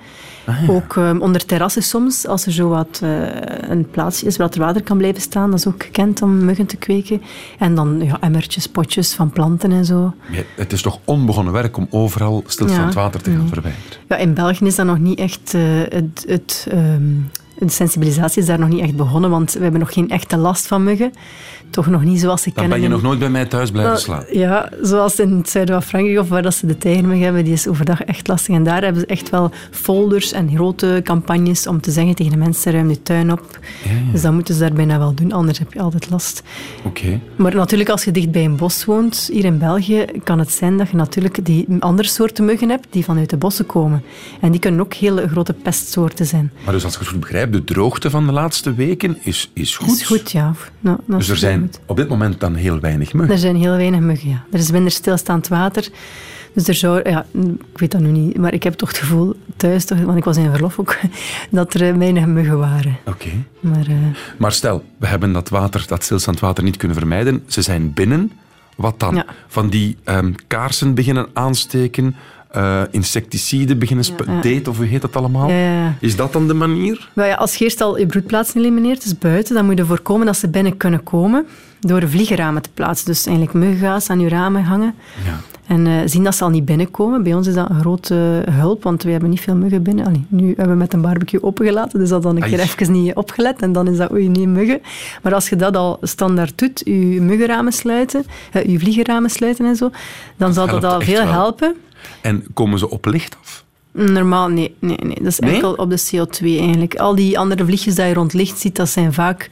[0.48, 3.20] Ah, Ook ehm, onder terrassen soms, als er zo wat eh,
[3.70, 6.66] een plaatsje is waar er water kan blijven staan, dat is ook gekend om muggen
[6.66, 7.22] te kweken.
[7.58, 10.14] En dan ja, emmertjes, potjes van planten en zo.
[10.30, 13.00] Ja, het is toch onbegonnen werk om overal stilstand Ja.
[13.00, 13.48] water te gaan Nee.
[13.48, 13.86] verwijderen.
[14.08, 15.54] Ja, in België is dat nog niet echt...
[15.54, 17.02] eh, het, het, ehm,
[17.66, 20.66] de sensibilisatie is daar nog niet echt begonnen, want we hebben nog geen echte last
[20.66, 21.12] van muggen.
[21.70, 22.80] Toch nog niet zoals ze Dan kennen.
[22.80, 24.38] ben je nog nooit bij mij thuis blijven Nou, slapen.
[24.38, 27.52] Ja, zoals in het zuiden van Frankrijk of waar dat ze de tijgermug hebben, die
[27.52, 28.54] is overdag echt lastig.
[28.54, 32.38] En daar hebben ze echt wel folders en grote campagnes om te zeggen tegen de
[32.38, 33.58] mensen, ruim je tuin op.
[33.84, 34.12] Ja, ja.
[34.12, 36.42] Dus dat moeten ze daar bijna wel doen, anders heb je altijd last.
[36.84, 37.20] Oké.
[37.36, 40.76] Maar natuurlijk, als je dicht bij een bos woont, hier in België, kan het zijn
[40.78, 44.02] dat je natuurlijk die andere soorten muggen hebt die vanuit de bossen komen.
[44.40, 46.52] En die kunnen ook hele grote pestsoorten zijn.
[46.64, 49.76] Maar dus als ik het goed begrijp, de droogte van de laatste weken is, is
[49.76, 49.88] goed.
[50.00, 50.54] Is goed, ja.
[50.80, 51.80] Nou, dat Dus er zijn goed.
[51.86, 53.34] op dit moment dan heel weinig muggen.
[53.34, 54.44] Er zijn heel weinig muggen, ja.
[54.52, 55.88] Er is minder stilstaand water.
[56.52, 57.26] Dus er zou, ja,
[57.72, 60.24] ik weet dat nu niet, maar ik heb toch het gevoel thuis, toch, want ik
[60.24, 60.96] was in verlof ook,
[61.50, 62.98] dat er eh, weinig muggen waren.
[63.06, 63.28] Oké.
[63.60, 63.94] Maar eh,
[64.38, 67.42] Maar stel, we hebben dat water, dat stilstaand water niet kunnen vermijden.
[67.46, 68.32] Ze zijn binnen.
[68.76, 69.14] Wat dan?
[69.14, 69.24] Ja.
[69.46, 72.16] Van die ehm, kaarsen beginnen aansteken,
[72.50, 75.50] eh, insecticiden beginnen Ja, date, of hoe heet dat allemaal?
[76.00, 77.10] Is dat dan de manier?
[77.14, 80.26] ja, als je eerst al je broedplaatsen elimineert, dus buiten, dan moet je ervoor komen
[80.26, 81.46] dat ze binnen kunnen komen
[81.80, 83.06] door vliegenramen te plaatsen.
[83.06, 84.94] Dus eigenlijk muggengaas aan je ramen hangen.
[85.24, 85.40] Ja.
[85.66, 87.22] En eh, zien dat ze al niet binnenkomen.
[87.22, 90.06] Bij ons is dat een grote hulp, want we hebben niet veel muggen binnen.
[90.06, 92.50] Allee, nu hebben we met een barbecue opengelaten, dus dat dan een Ai.
[92.50, 93.62] keer even niet opgelet.
[93.62, 94.80] En dan is dat, oei, nee, muggen.
[95.22, 99.76] Maar als je dat al standaard doet, je muggenramen sluiten, eh, je vliegenramen sluiten en
[99.76, 99.90] zo,
[100.36, 101.32] dan zal dat al veel wel.
[101.32, 101.76] helpen.
[102.22, 103.64] En komen ze op licht af?
[103.92, 104.74] Normaal, nee.
[104.78, 105.14] nee, nee.
[105.14, 105.54] Dat is Nee?
[105.54, 106.94] enkel op de CO2 eigenlijk.
[106.96, 109.50] Al die andere vliegjes die je rond licht ziet, dat zijn vaak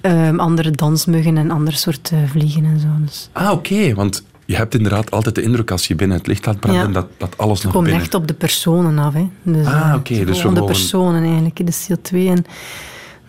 [0.00, 2.86] ehm, andere dansmuggen en andere soorten vliegen en zo.
[3.04, 3.94] Dus Ah, oké.
[3.94, 6.92] Want je hebt inderdaad altijd de indruk als je binnen het licht laat branden Ja.
[6.92, 8.02] dat, dat alles het naar komt binnen...
[8.02, 9.12] echt op de personen af.
[9.14, 9.28] Hè.
[9.42, 12.28] Dus, Ah, eh, oké, het is dus gewoon de personen eigenlijk, de CO2.
[12.28, 12.44] En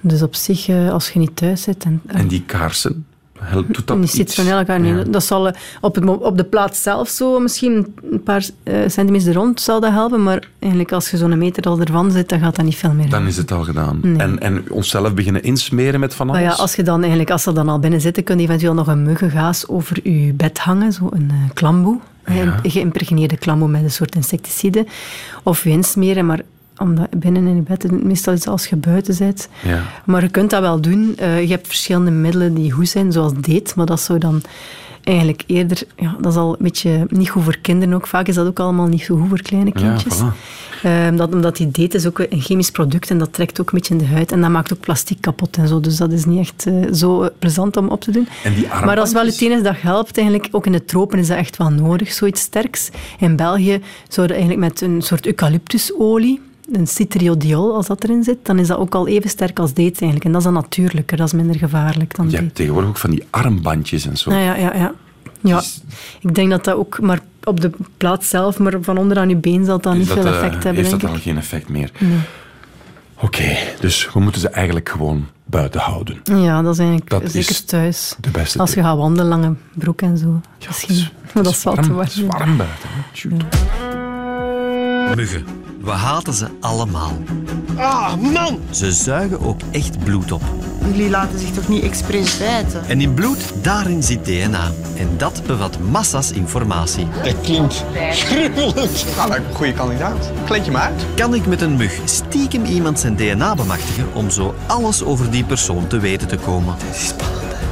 [0.02, 1.84] dus op zich, eh, als je niet thuis zit...
[1.84, 3.06] En, En die kaarsen,
[3.40, 4.84] helpt, doet dat die zit van elkaar.
[4.84, 5.04] Ja.
[5.04, 9.34] Dat zal eh, op, het, op de plaats zelf zo misschien een paar eh, centimeter
[9.34, 12.56] rond zal dat helpen, maar eigenlijk als je zo'n meter al ervan zit, dan gaat
[12.56, 13.10] dat niet veel meer.
[13.10, 14.00] Dan is het al gedaan.
[14.02, 14.18] Nee.
[14.18, 16.42] En, en onszelf beginnen insmeren met van alles?
[16.42, 18.88] Ja, als je dan eigenlijk, als ze dan al binnen zitten, kun je eventueel nog
[18.88, 22.00] een muggengaas over je bed hangen, zo een eh, klamboe.
[22.24, 24.86] Een geïmpregneerde klamboe met een soort insecticide.
[25.44, 26.42] Of je insmeren, maar
[26.78, 29.48] omdat binnen in je bed, meestal is het als je buiten bent.
[29.64, 29.82] Ja.
[30.06, 31.14] Maar je kunt dat wel doen.
[31.18, 34.42] Eh, je hebt verschillende middelen die goed zijn, zoals date, maar dat zou dan
[35.04, 35.84] eigenlijk eerder...
[35.96, 38.08] Ja, dat is al een beetje niet goed voor kinderen ook.
[38.08, 40.22] Vaak is dat ook allemaal niet zo goed voor kleine Ja, kindjes.
[40.22, 40.56] voilà.
[40.84, 43.78] Ehm, dat, omdat die date is ook een chemisch product en dat trekt ook een
[43.78, 44.32] beetje in de huid.
[44.32, 45.80] En dat maakt ook plastic kapot en zo.
[45.80, 48.28] Dus dat is niet echt eh, zo eh, plezant om op te doen.
[48.44, 51.28] En die maar als wel het enige dat helpt, eigenlijk, ook in de tropen is
[51.28, 52.90] dat echt wel nodig, zoiets sterks.
[53.20, 58.60] In België zouden eigenlijk met een soort eucalyptusolie, een citriodiol, als dat erin zit, dan
[58.60, 60.24] is dat ook al even sterk als date eigenlijk.
[60.26, 62.44] En dat is dan natuurlijker, dat is minder gevaarlijk dan Je date.
[62.44, 64.32] hebt tegenwoordig ook van die armbandjes en zo.
[64.32, 64.74] Ja, ja, ja.
[64.76, 64.94] ja.
[65.42, 65.58] ja.
[65.58, 65.82] Dus-
[66.22, 69.36] Ik denk dat dat ook maar op de plaats zelf, maar van onder aan je
[69.36, 71.16] been zal dat Is niet dat, veel eh, effect hebben, heeft denk dat ik.
[71.16, 71.92] al geen effect meer?
[73.22, 76.18] Oké, dus we moeten ze eigenlijk gewoon buiten houden.
[76.24, 78.16] Ja, dat is eigenlijk Dat zeker is thuis.
[78.20, 80.42] de beste Als je gaat wandelen, lange broek en zo.
[80.60, 80.96] Ja, Misschien.
[80.96, 82.58] het is- maar dat is wel te warm, het is warm.
[82.58, 82.90] buiten.
[83.14, 83.44] Shoot.
[85.16, 85.46] Muggen.
[85.88, 87.18] We haten ze allemaal.
[87.76, 88.60] Ah, man!
[88.70, 90.42] Ze zuigen ook echt bloed op.
[90.86, 92.86] Jullie laten zich toch niet expres bijten?
[92.88, 94.72] En in bloed, daarin zit DNA.
[94.98, 97.08] En dat bevat massa's informatie.
[97.24, 99.04] Dat klinkt gruwelijk.
[99.18, 100.32] Nou, een goede kandidaat.
[100.46, 101.06] Kleed je uit.
[101.16, 105.44] Kan ik met een mug stiekem iemand zijn DNA bemachtigen om zo alles over die
[105.44, 106.76] persoon te weten te komen?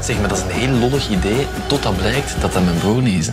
[0.02, 3.20] Zeg maar, dat is een heel lollig idee, totdat blijkt dat dat mijn broer niet
[3.20, 3.30] is.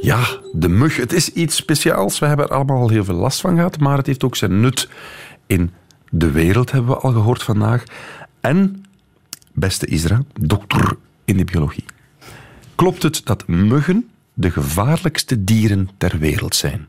[0.00, 0.96] Ja, de mug.
[0.96, 2.18] Het is iets speciaals.
[2.18, 4.60] We hebben er allemaal al heel veel last van gehad, maar het heeft ook zijn
[4.60, 4.88] nut
[5.46, 5.70] in
[6.10, 7.84] de wereld, hebben we al gehoord vandaag.
[8.40, 8.84] En,
[9.52, 11.84] beste Isra, dokter in de biologie.
[12.74, 16.86] Klopt het dat muggen de gevaarlijkste dieren ter wereld zijn?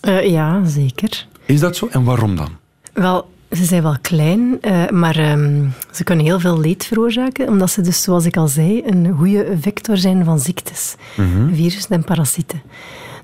[0.00, 1.26] Eh, ja, zeker.
[1.44, 1.88] Is dat zo?
[1.90, 2.50] En waarom dan?
[2.92, 7.70] Wel, ze zijn wel klein, eh, maar ehm, ze kunnen heel veel leed veroorzaken, omdat
[7.70, 10.94] ze dus, zoals ik al zei, een goede vector zijn van ziektes.
[11.52, 12.62] Virussen en parasieten.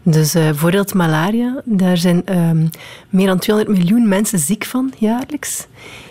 [0.03, 2.67] Dus eh, bijvoorbeeld malaria, daar zijn ehm,
[3.09, 5.67] meer dan 200 miljoen mensen ziek van jaarlijks.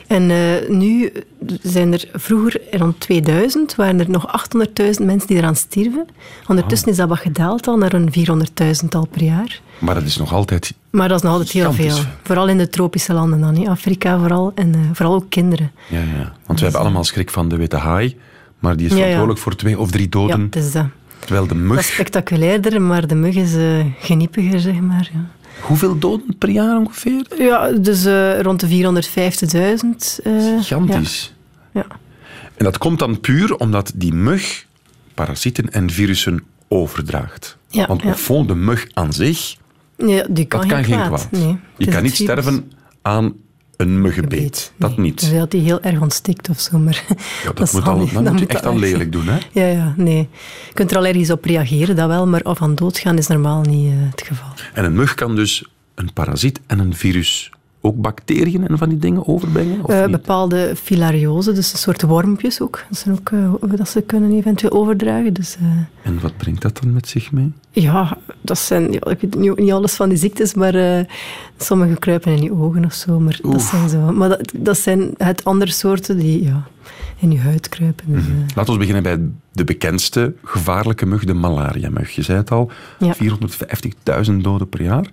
[0.08, 1.12] En eh, nu
[1.62, 6.06] zijn er vroeger, rond 2000, waren er nog 800.000 mensen die eraan stierven.
[6.48, 8.10] Ondertussen is dat wat gedaald al naar een
[8.84, 9.62] 400.000 al per jaar.
[9.80, 10.74] Maar dat is nog altijd...
[10.90, 11.98] Maar dat is nog altijd heel veel.
[12.24, 13.56] Vooral in de tropische landen dan.
[13.56, 13.70] hè.
[13.70, 14.52] Afrika vooral.
[14.56, 15.72] En eh, vooral ook kinderen.
[15.90, 16.34] Ja, ja.
[16.46, 18.18] Want we hebben allemaal schrik van de witte haai,
[18.60, 19.04] maar die is Ja, ja.
[19.04, 20.42] verantwoordelijk voor twee of drie Ja, doden.
[20.42, 20.86] het is dat.
[21.20, 21.84] Terwijl de Dat is mug...
[21.84, 25.10] spectaculairder, maar de mug is eh, geniepiger, zeg maar.
[25.14, 25.26] Ja,
[25.62, 27.26] Hoeveel doden per jaar ongeveer?
[27.38, 30.24] ja dus eh, rond de 450.000.
[30.24, 31.34] eh, Gigantisch.
[31.74, 31.86] Ja.
[32.56, 34.66] En dat komt dan puur omdat die mug
[35.14, 37.58] parasieten en virussen overdraagt.
[37.70, 38.16] Ja, Want ja.
[38.16, 39.56] fond, de mug aan zich,
[39.98, 40.26] Ja.
[40.30, 41.28] Die kan, dat kan geen kwaad.
[41.32, 42.32] Nee, je kan niet virus.
[42.32, 43.34] sterven aan
[43.80, 44.40] een muggenbeet.
[44.40, 44.72] Beet.
[44.78, 45.00] Dat Nee.
[45.00, 45.20] niet.
[45.20, 46.78] Dus dat hij heel erg ontstikt of zo.
[46.78, 47.06] Maar
[47.44, 49.28] Ja, dat, moet al, dat dan moet je echt al lelijk doen.
[49.28, 49.38] Hè?
[49.52, 50.30] Ja, ja, nee.
[50.68, 53.98] Je kunt er allergisch op reageren, dat wel, maar van doodgaan is normaal niet eh,
[54.10, 54.48] het geval.
[54.74, 55.66] En een mug kan dus
[55.96, 59.84] een parasiet en een virus ook bacteriën en van die dingen overbrengen?
[59.86, 60.12] Of niet?
[60.12, 62.84] bepaalde filariose, dus een soort wormpjes ook.
[62.90, 65.34] Dat, zijn ook eh, dat ze kunnen eventueel overdragen.
[65.34, 65.66] Dus, eh,
[66.12, 67.52] En wat brengt dat dan met zich mee?
[67.72, 71.06] ja, dat zijn, ja, ik weet niet, niet alles van die ziektes, maar
[71.58, 73.20] sommige kruipen in je ogen of zo.
[73.20, 76.68] Maar, dat zijn, zo, maar dat, dat zijn het andere soorten die ja,
[77.20, 78.06] in je huid kruipen.
[78.14, 78.32] Dus, Mhm.
[78.56, 79.20] Laten we beginnen bij
[79.52, 82.12] de bekendste gevaarlijke mug, de malaria-mug.
[82.12, 83.14] Je zei het al, Ja.
[83.16, 85.10] 450.000 doden per jaar.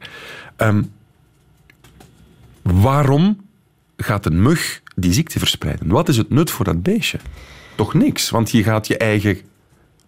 [0.56, 0.82] Ehm,
[2.74, 3.40] waarom
[3.96, 5.88] gaat een mug die ziekte verspreiden?
[5.88, 7.18] Wat is het nut voor dat beestje?
[7.74, 9.38] Toch niks, want je gaat je eigen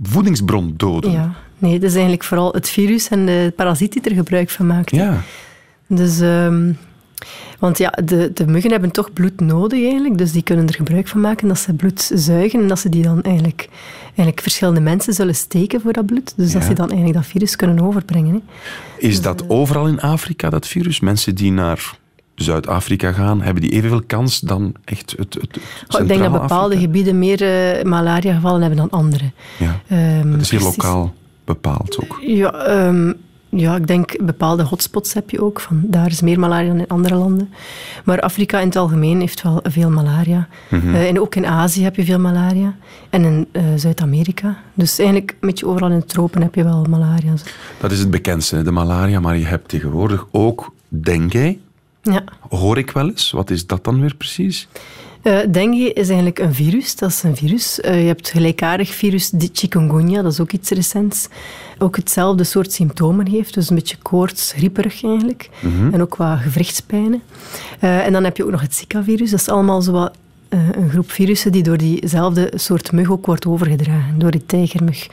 [0.02, 1.10] voedingsbron doden.
[1.10, 1.34] ja.
[1.58, 4.90] Nee, het is eigenlijk vooral het virus en de parasiet die er gebruik van maakt.
[4.90, 5.22] Ja.
[5.86, 6.72] Dus, ehm,
[7.58, 11.08] want ja, de, de muggen hebben toch bloed nodig eigenlijk, dus die kunnen er gebruik
[11.08, 13.68] van maken dat ze bloed zuigen en dat ze die dan eigenlijk,
[14.06, 16.32] eigenlijk verschillende mensen zullen steken voor dat bloed.
[16.36, 18.34] Dus dat ze dan eigenlijk dat virus kunnen overbrengen.
[18.34, 18.40] Hè.
[19.06, 21.00] Is dat overal in Afrika, dat virus?
[21.00, 21.96] Mensen die naar
[22.38, 26.78] Zuid-Afrika gaan, hebben die evenveel kans dan echt het, het, Oh, ik denk dat bepaalde
[26.78, 29.30] gebieden meer eh, malaria-gevallen hebben dan andere.
[29.58, 29.80] Ja,
[30.22, 30.62] dat is precies.
[30.62, 32.18] lokaal bepaald ook.
[32.26, 33.12] Ja, ehm,
[33.50, 35.60] ja, ik denk bepaalde hotspots heb je ook.
[35.60, 37.50] Van, daar is meer malaria dan in andere landen.
[38.04, 40.48] Maar Afrika in het algemeen heeft wel veel malaria.
[40.70, 40.94] Mhm.
[40.94, 42.76] Eh, en ook in Azië heb je veel malaria.
[43.10, 44.56] En in eh, Zuid-Amerika.
[44.74, 47.32] Dus eigenlijk een beetje overal in de tropen heb je wel malaria.
[47.80, 49.20] Dat is het bekendste, de malaria.
[49.20, 51.58] Maar je hebt tegenwoordig ook dengue.
[52.02, 52.24] Ja.
[52.48, 53.30] Hoor ik wel eens.
[53.30, 54.68] Wat is dat dan weer precies?
[55.22, 56.96] Eh, dengue is eigenlijk een virus.
[56.96, 57.80] Dat is een virus.
[57.80, 61.28] Eh, je hebt gelijkaardig virus de chikungunya, dat is ook iets recents.
[61.78, 63.54] Ook hetzelfde soort symptomen heeft.
[63.54, 65.48] Dus een beetje koorts, grieperig eigenlijk.
[65.60, 65.94] Mhm.
[65.94, 67.22] En ook wat gewrichtspijnen.
[67.80, 69.30] Eh, en dan heb je ook nog het Zika-virus.
[69.30, 70.12] Dat is allemaal zo wat,
[70.48, 74.18] eh, een groep virussen die door diezelfde soort mug ook wordt overgedragen.
[74.18, 75.06] Door die tijgermug.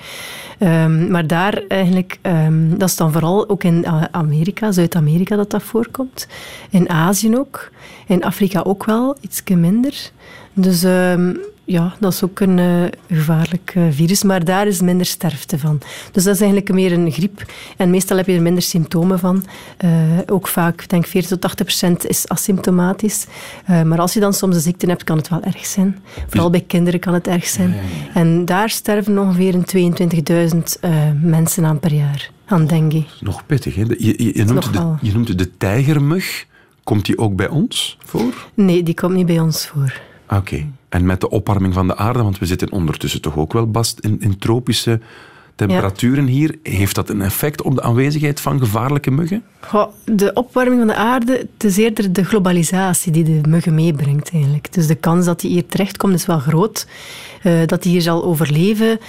[0.57, 5.49] Ehm, maar daar eigenlijk, ehm, dat is dan vooral ook in A- Amerika, Zuid-Amerika dat
[5.51, 6.27] dat voorkomt.
[6.69, 7.71] In Azië ook.
[8.07, 10.11] In Afrika ook wel, iets minder.
[10.53, 11.33] Dus ehm,
[11.65, 15.79] ja, dat is ook een eh, gevaarlijk eh, virus, maar daar is minder sterfte van.
[16.11, 17.45] Dus dat is eigenlijk meer een griep.
[17.77, 19.45] En meestal heb je er minder symptomen van.
[19.77, 19.89] Eh,
[20.25, 23.25] ook vaak, ik denk 40 tot 80 procent is asymptomatisch.
[23.65, 25.99] Maar als je dan soms de ziekte hebt, kan het wel erg zijn.
[26.27, 27.75] Vooral bij kinderen kan het erg zijn.
[28.13, 29.93] En daar sterven ongeveer een
[30.53, 33.05] 22.000 eh, mensen aan per jaar aan dengue.
[33.19, 33.81] Nog pittig, hè?
[33.81, 36.45] Je, je, je, noemt, de, je noemt de tijgermug.
[36.83, 38.33] Komt die ook bij ons voor?
[38.53, 40.01] Nee, die komt niet bij ons voor.
[40.29, 40.65] Oké.
[40.89, 43.99] En met de opwarming van de aarde, want we zitten ondertussen toch ook wel bast
[43.99, 44.99] in, in tropische
[45.55, 46.55] temperaturen hier.
[46.63, 49.43] Heeft dat een effect op de aanwezigheid van gevaarlijke muggen?
[49.59, 54.31] Goh, de opwarming van de aarde, het is eerder de globalisatie die de muggen meebrengt
[54.31, 54.73] eigenlijk.
[54.73, 56.87] Dus de kans dat die hier terechtkomt is wel groot.
[57.41, 58.99] Eh, dat die hier zal overleven,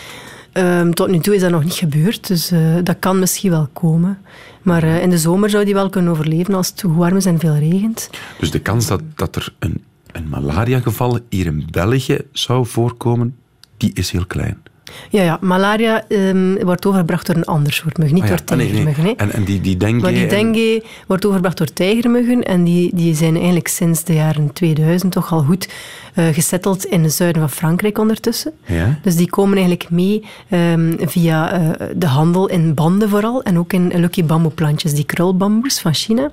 [0.52, 2.26] ehm, tot nu toe is dat nog niet gebeurd.
[2.26, 4.18] Dus eh, dat kan misschien wel komen.
[4.62, 7.38] Maar eh, in de zomer zou die wel kunnen overleven als het warm is en
[7.38, 8.11] veel regent.
[8.38, 9.83] Dus de kans dat, dat er een,
[10.16, 13.37] een malariageval hier in België zou voorkomen,
[13.76, 14.62] die is heel klein.
[15.11, 18.44] Ja, ja malaria ehm, wordt overgebracht door een ander soort mug, niet Ah ja, door
[18.46, 18.85] ah, nee, nee.
[18.85, 19.16] tijgermuggen.
[19.16, 20.00] En, en die, die dengue...
[20.00, 24.14] Maar die en- dengue wordt overgebracht door tijgermuggen en die, die zijn eigenlijk sinds de
[24.14, 25.68] jaren 2000 toch al goed
[26.14, 28.52] eh gesetteld in het zuiden van Frankrijk ondertussen.
[28.66, 28.98] Ja?
[29.02, 33.72] Dus die komen eigenlijk mee ehm, via eh, de handel in banden vooral en ook
[33.72, 36.31] in lucky bamboeplantjes, die krulbamboes van China.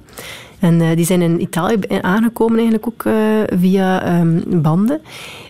[0.64, 3.14] En eh, die zijn in Italië aangekomen eigenlijk ook eh,
[3.60, 5.02] via ehm, banden.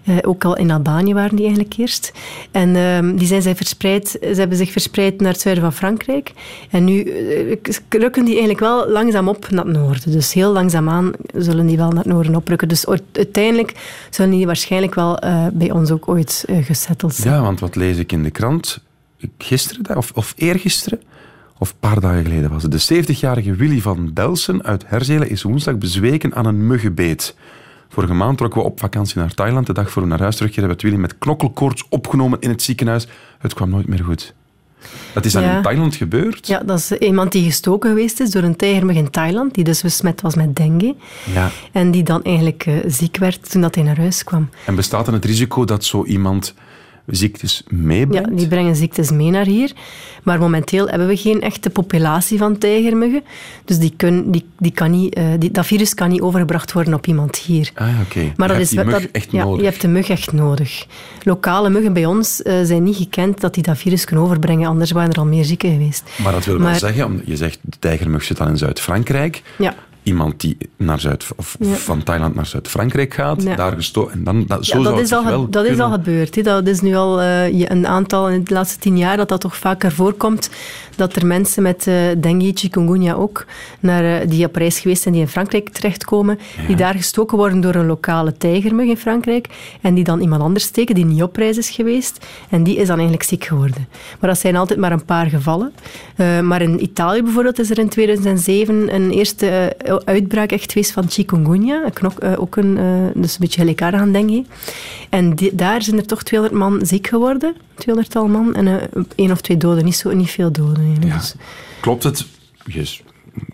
[0.04, 2.12] Eh, ook al in Albanië waren die eigenlijk eerst.
[2.52, 6.32] En ehm, die zijn zij verspreid, ze hebben zich verspreid naar het zuiden van Frankrijk.
[6.69, 7.04] En nu
[7.89, 10.12] rukken die eigenlijk wel langzaam op naar het noorden.
[10.12, 12.67] Dus heel langzaamaan zullen die wel naar het noorden oprukken.
[12.67, 13.73] Dus uiteindelijk
[14.10, 15.19] zullen die waarschijnlijk wel
[15.54, 17.34] bij ons ook ooit gesetteld zijn.
[17.34, 18.80] Ja, want wat lees ik in de krant?
[19.38, 21.02] Gisteren, of, of eergisteren,
[21.58, 22.72] of een paar dagen geleden was het.
[22.72, 27.36] De 70-jarige Willy van Delsen uit Herzelen is woensdag bezweken aan een muggenbeet.
[27.89, 29.66] Vorige maand trokken we op vakantie naar Thailand.
[29.68, 33.08] De dag voor we naar huis terugkeren werd Willy met knokkelkoorts opgenomen in het ziekenhuis.
[33.39, 34.34] Het kwam nooit meer goed.
[35.13, 35.56] Dat is dan Ja.
[35.58, 36.48] in Thailand gebeurd?
[36.48, 39.82] Ja, dat is iemand die gestoken geweest is door een tijgermug in Thailand, die dus
[39.82, 40.96] besmet was met dengue.
[41.34, 41.50] Ja.
[41.72, 44.50] En die dan eigenlijk eh, ziek werd toen dat hij naar huis kwam.
[44.66, 46.54] En bestaat dan het risico dat zo iemand
[47.06, 48.30] ziektes meebrengt?
[48.30, 49.72] Ja, die brengen ziektes mee naar hier.
[50.24, 53.24] Maar momenteel hebben we geen echte populatie van tijgermuggen.
[53.66, 56.94] Dus die kun, die, die kan niet, eh, die, dat virus kan niet overgebracht worden
[56.94, 57.72] op iemand hier.
[57.76, 58.20] Ah, oké.
[58.20, 59.60] Maar Je dat hebt is die wel- mug dat, echt ja, nodig.
[59.60, 60.86] Je hebt de mug echt nodig.
[61.24, 64.92] Lokale muggen bij ons eh, zijn niet gekend dat die dat virus kunnen overbrengen, anders
[64.92, 66.04] waren er al meer zieken geweest.
[66.24, 69.42] Maar dat wil wel Maar- zeggen, om- je zegt de tijgermug zit dan in Zuid-Frankrijk.
[69.58, 69.76] Ja.
[70.04, 71.74] Iemand die naar Zuid, of Ja.
[71.74, 73.56] van Thailand naar Zuid-Frankrijk gaat, Ja.
[73.56, 74.13] daar gestoken.
[74.13, 76.36] En dan, dat, zo Ja, dat is, al, wel dat is al gebeurd.
[76.36, 76.42] hè.
[76.42, 79.58] Dat is nu al eh, een aantal in de laatste tien jaar dat dat toch
[79.58, 80.50] vaker voorkomt.
[80.96, 83.46] Dat er mensen met eh dengue, chikungunya ook,
[83.80, 87.62] naar, eh, die op reis geweest zijn, die in Frankrijk terechtkomen, die daar gestoken worden
[87.62, 89.48] door een lokale tijgermug in Frankrijk
[89.82, 92.26] en die dan iemand anders steken die niet op reis is geweest.
[92.50, 93.88] En die is dan eigenlijk ziek geworden.
[94.20, 95.74] Maar dat zijn altijd maar een paar gevallen.
[96.44, 101.89] Maar in Italië bijvoorbeeld is er in 2007 een eerste uitbraak echt geweest van chikungunya.
[101.93, 104.45] Knok, eh, ook een, eh, dus een beetje gelijkaardig aan dengue.
[105.10, 107.56] En die- daar zijn er toch 200 man ziek geworden.
[107.77, 108.56] 200-tal man.
[108.56, 109.86] En eh, één of twee doden.
[109.86, 110.84] Niet, zo, niet veel doden.
[110.86, 111.13] eigenlijk.
[111.13, 111.36] Dus-
[111.82, 112.25] Klopt het?
[112.65, 113.01] Yes.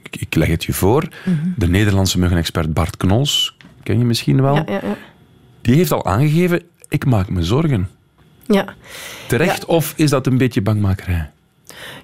[0.09, 1.07] Ik- leg het je voor.
[1.25, 1.35] Mhm.
[1.55, 4.97] De Nederlandse muggenexpert Bart Knols, ken je misschien wel, ja, ja, ja.
[5.61, 7.89] die heeft al aangegeven, ik maak me zorgen.
[8.47, 8.73] ja.
[9.27, 11.29] Terecht of is dat een beetje bangmakerij?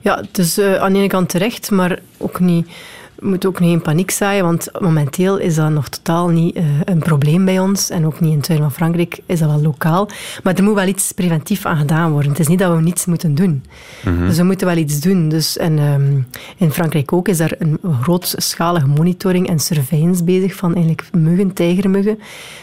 [0.02, 2.67] Ja, het is aan de ene kant terecht, maar ook niet.
[3.15, 6.63] We moeten ook niet in paniek zaaien, want momenteel is dat nog totaal niet uh,
[6.84, 7.89] een probleem bij ons.
[7.89, 10.10] En ook niet in het zuiden van Frankrijk is dat wel lokaal.
[10.43, 12.32] Maar er moet wel iets preventief aan gedaan worden.
[12.32, 13.63] Het is niet dat we niets moeten doen.
[14.04, 14.28] Mhm.
[14.28, 15.30] Dus we moeten wel iets doen.
[15.30, 20.73] Dus, en um, in Frankrijk ook is daar een grootschalige monitoring en surveillance bezig van
[20.73, 22.19] eigenlijk muggen, tijgermuggen.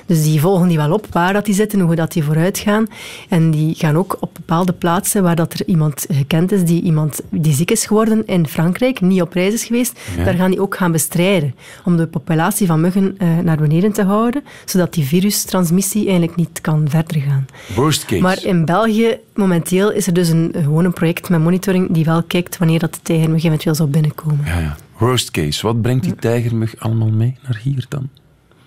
[0.06, 2.86] Dus die volgen die wel op, waar dat die zitten, hoe dat die vooruit gaan.
[3.28, 7.20] En die gaan ook op bepaalde plaatsen waar dat er iemand gekend is, die iemand
[7.30, 10.24] die ziek is geworden in Frankrijk, niet op reis is geweest, Ja.
[10.24, 11.54] daar gaan die ook gaan bestrijden.
[11.84, 16.60] Om de populatie van muggen eh, naar beneden te houden, zodat die virustransmissie eigenlijk niet
[16.60, 17.46] kan verder gaan.
[17.74, 18.22] Worst case.
[18.22, 22.22] Maar in België, momenteel, is er dus een, gewoon een project met monitoring die wel
[22.22, 24.40] kijkt wanneer dat de tijgermug eventueel zou binnenkomen.
[24.44, 24.76] Ja, ja.
[24.98, 25.66] Worst case.
[25.66, 28.08] Wat brengt die tijgermug allemaal mee naar hier dan?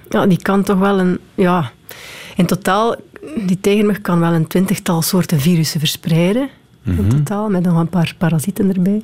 [0.10, 1.20] Ja, die kan toch wel een...
[1.36, 1.72] Ja,
[2.36, 2.96] in totaal,
[3.46, 6.50] die tijgermug kan wel een twintigtal soorten virussen verspreiden.
[6.86, 7.10] In Mhm.
[7.10, 9.02] totaal, met nog een paar parasieten erbij.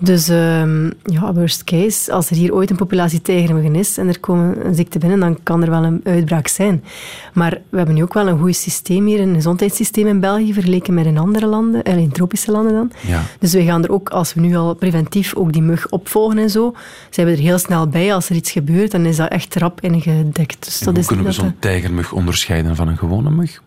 [0.00, 4.20] Dus ehm, ja, worst case, als er hier ooit een populatie tijgermuggen is en er
[4.20, 6.84] komen een ziekte binnen, dan kan er wel een uitbraak zijn.
[7.32, 10.94] Maar we hebben nu ook wel een goed systeem hier, een gezondheidssysteem in België, vergeleken
[10.94, 12.92] met in andere landen, eh, in tropische landen dan.
[13.06, 13.22] Ja.
[13.38, 16.50] Dus we gaan er ook, als we nu al preventief ook die mug opvolgen en
[16.50, 16.74] zo,
[17.10, 18.14] zijn we er heel snel bij.
[18.14, 20.64] Als er iets gebeurt, dan is dat echt rap ingedekt.
[20.64, 23.62] Dus En dat hoe is kunnen we zo'n tijgermug onderscheiden van een gewone mug?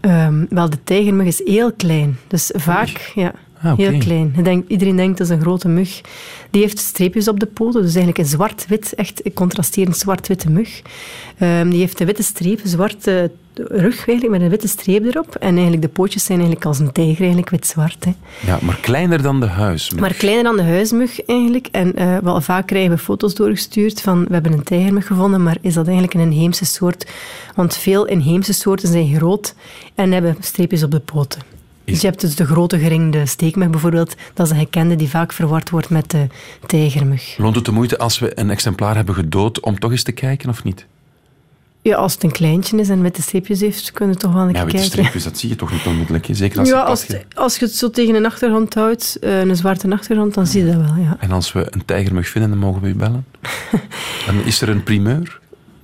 [0.00, 2.18] Ehm, wel, de tijgermug is heel klein.
[2.26, 4.32] Dus vaak, ja, Ah, heel klein.
[4.36, 6.00] Je denkt, iedereen denkt dat is een grote mug.
[6.50, 10.82] Die heeft streepjes op de poten, dus eigenlijk een zwart-wit, echt een contrasterend zwart-witte mug.
[11.38, 15.34] Ehm, die heeft een witte streep, een zwarte rug eigenlijk, met een witte streep erop.
[15.34, 18.06] En eigenlijk de pootjes zijn eigenlijk als een tijger, eigenlijk wit-zwart.
[18.46, 20.00] Ja, maar kleiner dan de huismug.
[20.00, 21.68] Maar kleiner dan de huismug eigenlijk.
[21.70, 25.56] En eh, wel vaak krijgen we foto's doorgestuurd van we hebben een tijgermug gevonden, maar
[25.60, 27.10] is dat eigenlijk een inheemse soort?
[27.54, 29.54] Want veel inheemse soorten zijn groot
[29.94, 31.40] en hebben streepjes op de poten.
[31.84, 34.14] Dus je hebt dus de grote geringde steekmug bijvoorbeeld.
[34.34, 36.26] Dat is een gekende die vaak verward wordt met de
[36.66, 37.34] tijgermug.
[37.38, 40.48] Loont het de moeite als we een exemplaar hebben gedood om toch eens te kijken
[40.48, 40.86] of niet?
[41.82, 44.48] Ja, als het een kleintje is en witte streepjes heeft, kunnen we toch wel een
[44.48, 44.92] Ja, keer witte kijken.
[44.98, 46.26] streepjes, dat zie je toch niet onmiddellijk.
[46.26, 46.34] hè?
[46.34, 49.56] Zeker als ja, als, het- als je het zo tegen een achtergrond houdt, eh, een
[49.56, 51.16] zwarte achtergrond, dan zie je dat wel, ja.
[51.20, 53.26] En als we een tijgermug vinden, dan mogen we u bellen.
[54.26, 55.40] dan is er een primeur.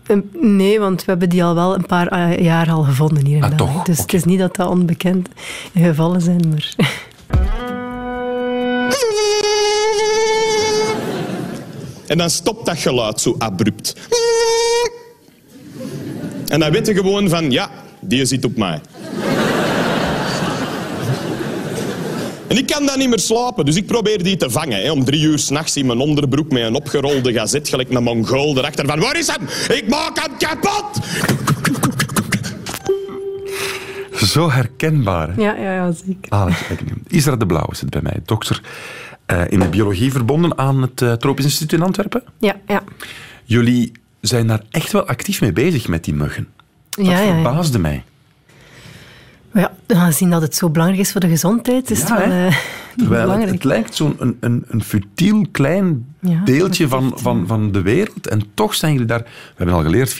[0.08, 3.36] Eh, Nee, want we hebben die al wel een paar eh, jaar al gevonden hier
[3.36, 3.84] in Ah?
[3.84, 5.28] Dus het is niet dat dat onbekend
[5.74, 6.74] gevallen zijn, maar...
[12.06, 13.94] En dan stopt dat geluid zo abrupt.
[16.46, 18.80] En dan weet je gewoon van, ja, die zit op mij.
[22.48, 24.82] En ik kan dan niet meer slapen, dus ik probeer die te vangen.
[24.82, 28.58] Hè, om drie uur s'nachts in mijn onderbroek met een opgerolde gazet, gelijk een mongool
[28.58, 29.48] erachter van, waar is hem?
[29.76, 31.06] Ik maak hem kapot!
[34.26, 35.34] Zo herkenbaar.
[35.34, 35.42] Hè?
[35.42, 36.32] Ja, ja, ja zeker.
[36.32, 36.96] Alex Agnew.
[37.06, 38.60] Isra de Blauw is het bij mij, dokter
[39.26, 42.22] eh, in de biologie verbonden aan het eh, Tropisch Instituut in Antwerpen.
[42.38, 42.82] Ja, ja.
[43.44, 46.48] Jullie zijn daar echt wel actief mee bezig met die muggen.
[46.90, 47.42] Dat ja, ja, ja.
[47.42, 48.04] verbaasde mij.
[49.52, 51.90] Ja, we gaan zien dat het zo belangrijk is voor de gezondheid.
[51.90, 52.54] Is Ja, het wel eh,
[52.96, 53.50] Terwijl het, belangrijk.
[53.52, 58.26] het lijkt zo'n een, een, een futiel klein Ja, deeltje van, van, van de wereld.
[58.26, 59.22] En toch zijn jullie daar...
[59.22, 60.16] We hebben al geleerd,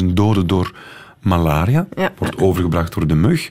[0.00, 0.72] 450.000 doden door
[1.22, 1.86] malaria.
[1.96, 2.12] Ja.
[2.18, 3.50] Wordt overgebracht door de mug.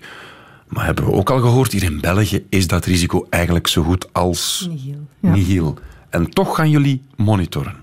[0.67, 4.13] Maar hebben we ook al gehoord, hier in België is dat risico eigenlijk zo goed
[4.13, 5.29] als Nihil, ja.
[5.32, 5.77] nihil.
[6.10, 7.75] En toch gaan jullie monitoren.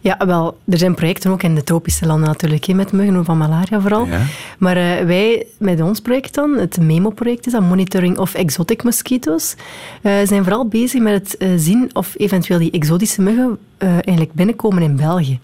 [0.00, 3.38] Ja, wel, er zijn projecten ook in de tropische landen natuurlijk, hè, met muggen, van
[3.38, 4.06] malaria vooral.
[4.06, 4.20] Ja.
[4.58, 9.54] Maar eh, wij, met ons project dan, het MEMO-project is dat, Monitoring of Exotic Mosquitoes,
[10.02, 14.82] eh, zijn vooral bezig met het eh, zien of eventueel die exotische muggen eigenlijk binnenkomen
[14.82, 15.40] in België.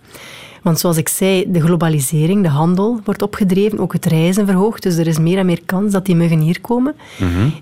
[0.65, 4.83] Want zoals ik zei, de globalisering, de handel wordt opgedreven, ook het reizen verhoogt.
[4.83, 6.95] Dus er is meer en meer kans dat die muggen hier komen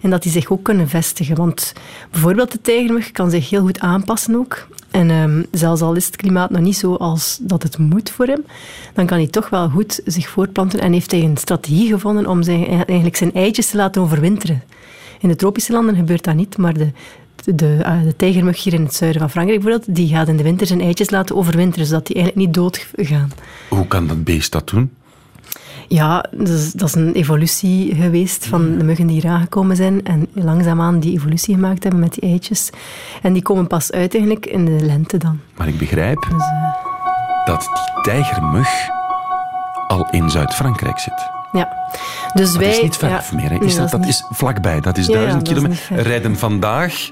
[0.00, 1.36] en dat die zich ook kunnen vestigen.
[1.36, 1.72] Want
[2.10, 4.66] bijvoorbeeld de tijgermug kan zich heel goed aanpassen ook.
[4.90, 8.26] En ehm, zelfs al is het klimaat nog niet zo als dat het moet voor
[8.26, 8.44] hem,
[8.94, 12.42] dan kan hij toch wel goed zich voortplanten en heeft hij een strategie gevonden om
[12.42, 14.62] zijn, eigenlijk zijn eitjes te laten overwinteren.
[15.20, 16.90] In de tropische landen gebeurt dat niet, maar de,
[17.44, 20.42] de, ah, de tijgermug hier in het zuiden van Frankrijk bijvoorbeeld, die gaat in de
[20.42, 23.33] winter zijn eitjes laten overwinteren, zodat die eigenlijk niet doodgaan.
[23.68, 24.90] Hoe kan dat beest dat doen?
[25.88, 30.26] Ja, dus, dat is een evolutie geweest van de muggen die hier aangekomen zijn en
[30.33, 32.70] langzaamaan die evolutie gemaakt hebben met die eitjes.
[33.22, 35.40] En die komen pas uit eigenlijk in de lente dan.
[35.57, 38.68] Maar ik begrijp Dus, eh, dat die tijgermug
[39.88, 41.31] al in Zuid-Frankrijk zit.
[41.52, 41.81] ja.
[42.35, 43.50] Dus Dat wij, is niet ver ja, meer.
[43.61, 44.81] Nee, dat, dat is vlakbij.
[44.81, 45.78] Dat is Ja, duizend kilometer.
[45.96, 47.11] Er rijden vandaag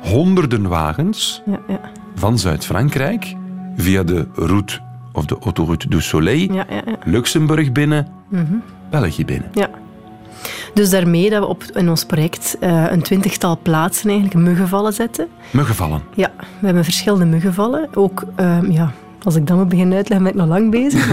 [0.00, 1.80] honderden wagens Ja, ja,
[2.14, 3.34] van Zuid-Frankrijk
[3.76, 4.78] via de route
[5.12, 6.96] of de autoroute du Soleil, ja, ja, ja.
[7.04, 8.06] Luxemburg binnen,
[8.90, 9.50] België binnen.
[9.52, 9.70] ja.
[10.74, 15.28] Dus daarmee dat we op, in ons project uh, een twintigtal plaatsen eigenlijk muggenvallen zetten.
[15.50, 16.02] Muggenvallen?
[16.14, 17.88] Ja, we hebben verschillende muggenvallen.
[17.94, 18.92] Ook, uh, ja,
[19.22, 21.06] als ik dat moet beginnen uitleggen, ben ik nog lang bezig.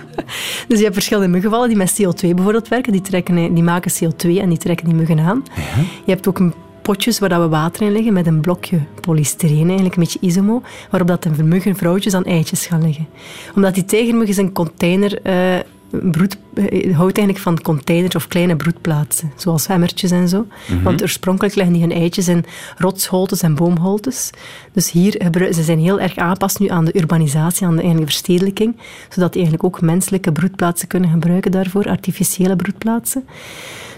[0.68, 2.92] dus je hebt verschillende muggenvallen die met CO2 bijvoorbeeld werken.
[2.92, 5.42] Die, trekken, die maken CO2 en die trekken die muggen aan.
[5.54, 5.82] Ja.
[6.04, 9.94] Je hebt ook een potjes waar we water in leggen met een blokje polystyreen, eigenlijk
[9.94, 13.06] een beetje isomo, waarop dat de muggen vrouwtjes aan eitjes gaan leggen.
[13.54, 15.58] Omdat die tijgermug een container uh,
[16.00, 20.38] broed, uh, houdt eigenlijk van containers of kleine broedplaatsen, zoals hemmertjes en zo.
[20.38, 20.82] Mm -hmm.
[20.82, 22.44] Want oorspronkelijk leggen die hun eitjes in
[22.78, 24.30] rotsholtes en boomholtes.
[24.72, 28.76] Dus hier ze zijn heel erg aangepast nu aan de urbanisatie, aan de eigenlijk verstedelijking,
[29.08, 33.24] zodat die eigenlijk ook menselijke broedplaatsen kunnen gebruiken daarvoor, artificiële broedplaatsen.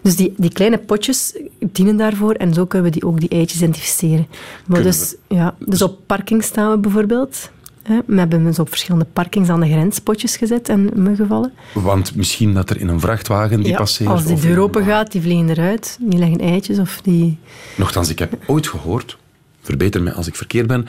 [0.02, 1.36] Dus die, die kleine potjes
[1.72, 4.26] dienen daarvoor en zo kunnen we die ook die eitjes identificeren.
[4.66, 7.50] Maar dus, ja, dus op parking staan we bijvoorbeeld.
[7.84, 11.52] We hebben dus op verschillende parkings aan de grens potjes gezet en muggenvallen.
[11.72, 14.10] Want misschien dat er in een vrachtwagen die ja, passeert...
[14.10, 15.98] als die deur open gaat, die vliegen eruit.
[16.00, 17.38] Die leggen eitjes of die...
[17.76, 19.18] Nochtans, ik heb ooit gehoord,
[19.60, 20.86] verbeter me als ik verkeerd ben,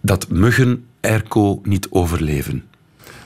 [0.00, 2.64] dat muggen airco niet overleven.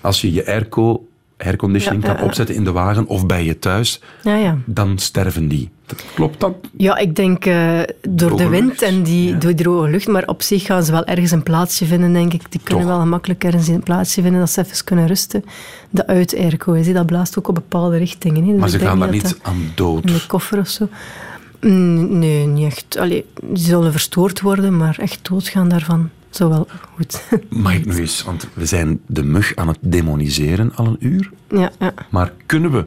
[0.01, 1.08] Als je je airco
[1.39, 4.59] airconditioning ja, kan opzetten in de wagen of bij je thuis, ja, ja.
[4.65, 5.71] dan sterven die.
[6.15, 6.55] Klopt dat?
[6.77, 8.83] Ja, ik denk uh, door droge de wind lucht.
[8.83, 10.07] en die, door die droge lucht.
[10.07, 12.51] Maar op zich gaan ze wel ergens een plaatsje vinden, denk ik.
[12.51, 12.93] Die kunnen Toch.
[12.93, 15.45] wel gemakkelijk ergens een plaatsje vinden dat ze even kunnen rusten.
[15.91, 18.47] De uit-airco, dat blaast ook op bepaalde richtingen.
[18.47, 20.05] Dus maar ze gaan daar niet aan dood?
[20.05, 20.89] In de koffer of zo.
[21.61, 22.99] Nee, niet echt.
[22.99, 27.23] Allee, die zullen verstoord worden, maar echt doodgaan daarvan zo wel goed.
[27.49, 31.31] Mag ik nu eens, want we zijn de mug aan het demoniseren al een uur.
[31.49, 31.95] Ja, ja.
[32.11, 32.87] Maar kunnen we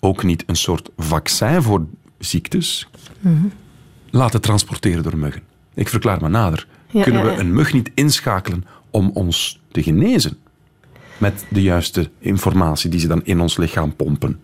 [0.00, 1.86] ook niet een soort vaccin voor
[2.18, 2.88] ziektes
[3.20, 3.52] mm -hmm.
[4.10, 5.42] laten transporteren door muggen?
[5.74, 6.66] Ik verklaar me nader.
[6.90, 10.38] Ja, kunnen we een mug niet inschakelen om ons te genezen?
[11.18, 14.40] Met de juiste informatie die ze dan in ons lichaam pompen.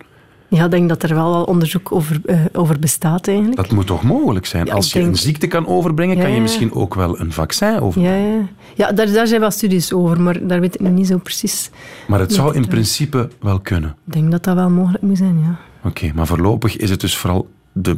[0.51, 3.57] Ja, ik denk dat er wel al onderzoek over, uh, over bestaat eigenlijk.
[3.57, 4.65] Dat moet toch mogelijk zijn?
[4.65, 7.31] Ja, Als je denk- een ziekte kan overbrengen, Ja, kan je misschien ook wel een
[7.31, 8.37] vaccin overbrengen.
[8.75, 8.91] Ja, ja.
[8.91, 11.69] daar, daar zijn wel studies over, maar daar weet ik nog niet zo precies.
[12.07, 13.95] Maar het zou in principe wel kunnen.
[14.07, 15.59] Ik denk dat dat wel mogelijk moet zijn, ja.
[15.89, 17.95] Oké, maar voorlopig is het dus vooral de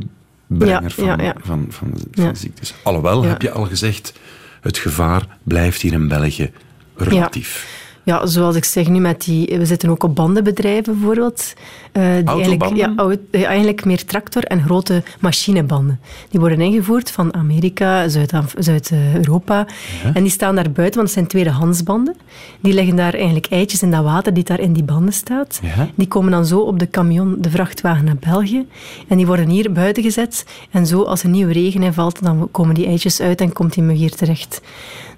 [0.48, 2.74] brenger van, van, van, van ziektes.
[2.84, 4.14] Alhoewel, heb je al gezegd,
[4.62, 6.52] het gevaar blijft hier in België
[6.96, 7.82] relatief.
[8.06, 11.54] Ja, zoals ik zeg nu, met die, we zitten ook op bandenbedrijven bijvoorbeeld.
[11.92, 12.94] eh, die eigenlijk, ja,
[13.32, 16.00] ja, eigenlijk meer tractor- en grote machinebanden.
[16.30, 19.68] Die worden ingevoerd van Amerika, Zuid- Zuid-Europa.
[20.14, 22.16] en die staan daar buiten, want het zijn tweedehandsbanden.
[22.62, 25.60] Die leggen daar eigenlijk eitjes in dat water die daar in die banden staat.
[25.64, 25.90] Ja.
[25.96, 28.66] Die komen dan zo op de camion, de vrachtwagen naar België.
[29.08, 30.46] En die worden hier buiten gezet.
[30.72, 33.74] En zo, als er nieuwe regen in valt, dan komen die eitjes uit en komt
[33.74, 34.62] die mug hier terecht.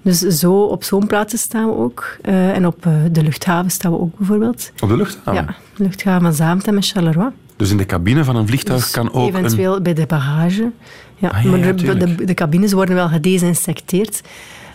[0.06, 2.16] Dus zo, op zo'n plaatsen staan we ook.
[2.22, 4.72] Eh, en op eh, de luchthaven staan we ook bijvoorbeeld.
[4.80, 5.34] Op de luchthaven.
[5.34, 7.28] Ja, de luchthaven van Zaventem en Charleroi.
[7.56, 10.70] Dus in de cabine van een vliegtuig Dus kan ook eventueel bij de bagage.
[11.16, 14.20] Ja, Ah, ja, maar ja, de, de, cabines worden wel gedesinfecteerd.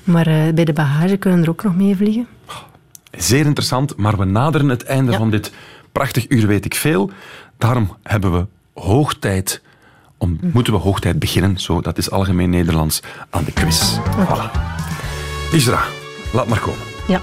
[0.04, 2.28] Maar eh, bij de bagage kunnen er ook nog mee vliegen.
[3.18, 5.18] Zeer interessant, maar we naderen het einde Ja.
[5.18, 5.52] van dit
[5.92, 7.12] prachtig uur weet ik veel.
[7.58, 8.46] Daarom hebben we
[8.82, 9.62] hoog tijd...
[10.18, 10.50] Om, Hm.
[10.54, 13.98] Moeten we hoog tijd beginnen, zo, dat is algemeen Nederlands, aan de quiz.
[13.98, 14.81] Voilà.
[15.52, 15.84] Isra,
[16.34, 16.80] laat maar komen.
[17.08, 17.22] Ja.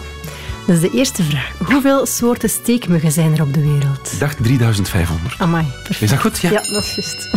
[0.66, 1.52] Dus de eerste vraag.
[1.64, 4.12] Hoeveel soorten steekmuggen zijn er op de wereld?
[4.12, 5.34] Ik dacht 3500.
[5.38, 6.02] Amai, perfect.
[6.02, 6.38] Is dat goed?
[6.38, 6.50] Ja.
[6.50, 7.28] Ja, dat is juist.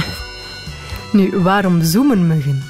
[1.11, 2.63] Nu, waarom zoomen muggen?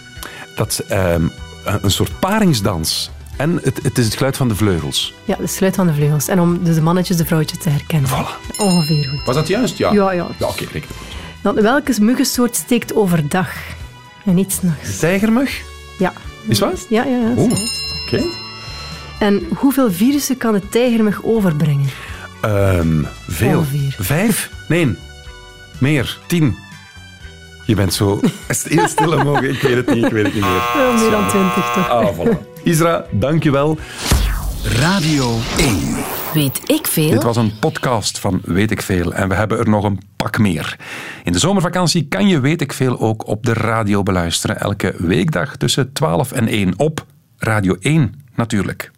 [0.56, 1.28] Dat is ehm,
[1.64, 3.12] een soort paringsdans.
[3.38, 5.14] En het, het is het geluid van de vleugels.
[5.26, 6.28] Ja, de sluit van de vleugels.
[6.28, 8.10] En om dus de mannetjes de vrouwtjes te herkennen.
[8.10, 8.58] Voilà.
[8.58, 9.26] Ongeveer goed.
[9.26, 9.78] Was dat juist?
[9.78, 9.92] Ja.
[9.92, 10.28] Ja, ja.
[10.38, 10.90] Ja, oké, reken.
[11.42, 13.50] Dan, welke muggensoort steekt overdag
[14.26, 14.92] en niet s'nachts?
[14.92, 15.62] De tijgermug?
[16.00, 16.14] Ja.
[16.48, 16.74] Is waar?
[16.90, 17.34] Ja, ja, ja.
[19.20, 21.90] En hoeveel virussen kan de tijgermug overbrengen?
[22.42, 23.58] Ehm, veel.
[23.58, 23.96] Ongeveer.
[24.00, 24.50] Vijf?
[24.68, 24.96] Nee.
[25.78, 26.18] Meer.
[26.28, 26.56] Tien.
[27.66, 28.20] Je bent zo
[28.64, 29.50] heel stil mogen.
[29.50, 30.62] Ik weet het niet, ik weet het niet meer.
[30.76, 31.90] Wel meer dan twintig, toch?
[31.90, 32.64] Ah, voilà.
[32.64, 33.78] Isra, dankjewel.
[34.64, 35.96] Radio 1.
[36.34, 37.10] Weet ik veel?
[37.10, 40.38] Dit was een podcast van Weet ik Veel en we hebben er nog een pak
[40.38, 40.76] meer.
[41.24, 44.60] In de zomervakantie kan je Weet ik Veel ook op de radio beluisteren.
[44.60, 47.06] Elke weekdag tussen 12 en 1 op
[47.44, 48.92] Radio 1 natuurlijk.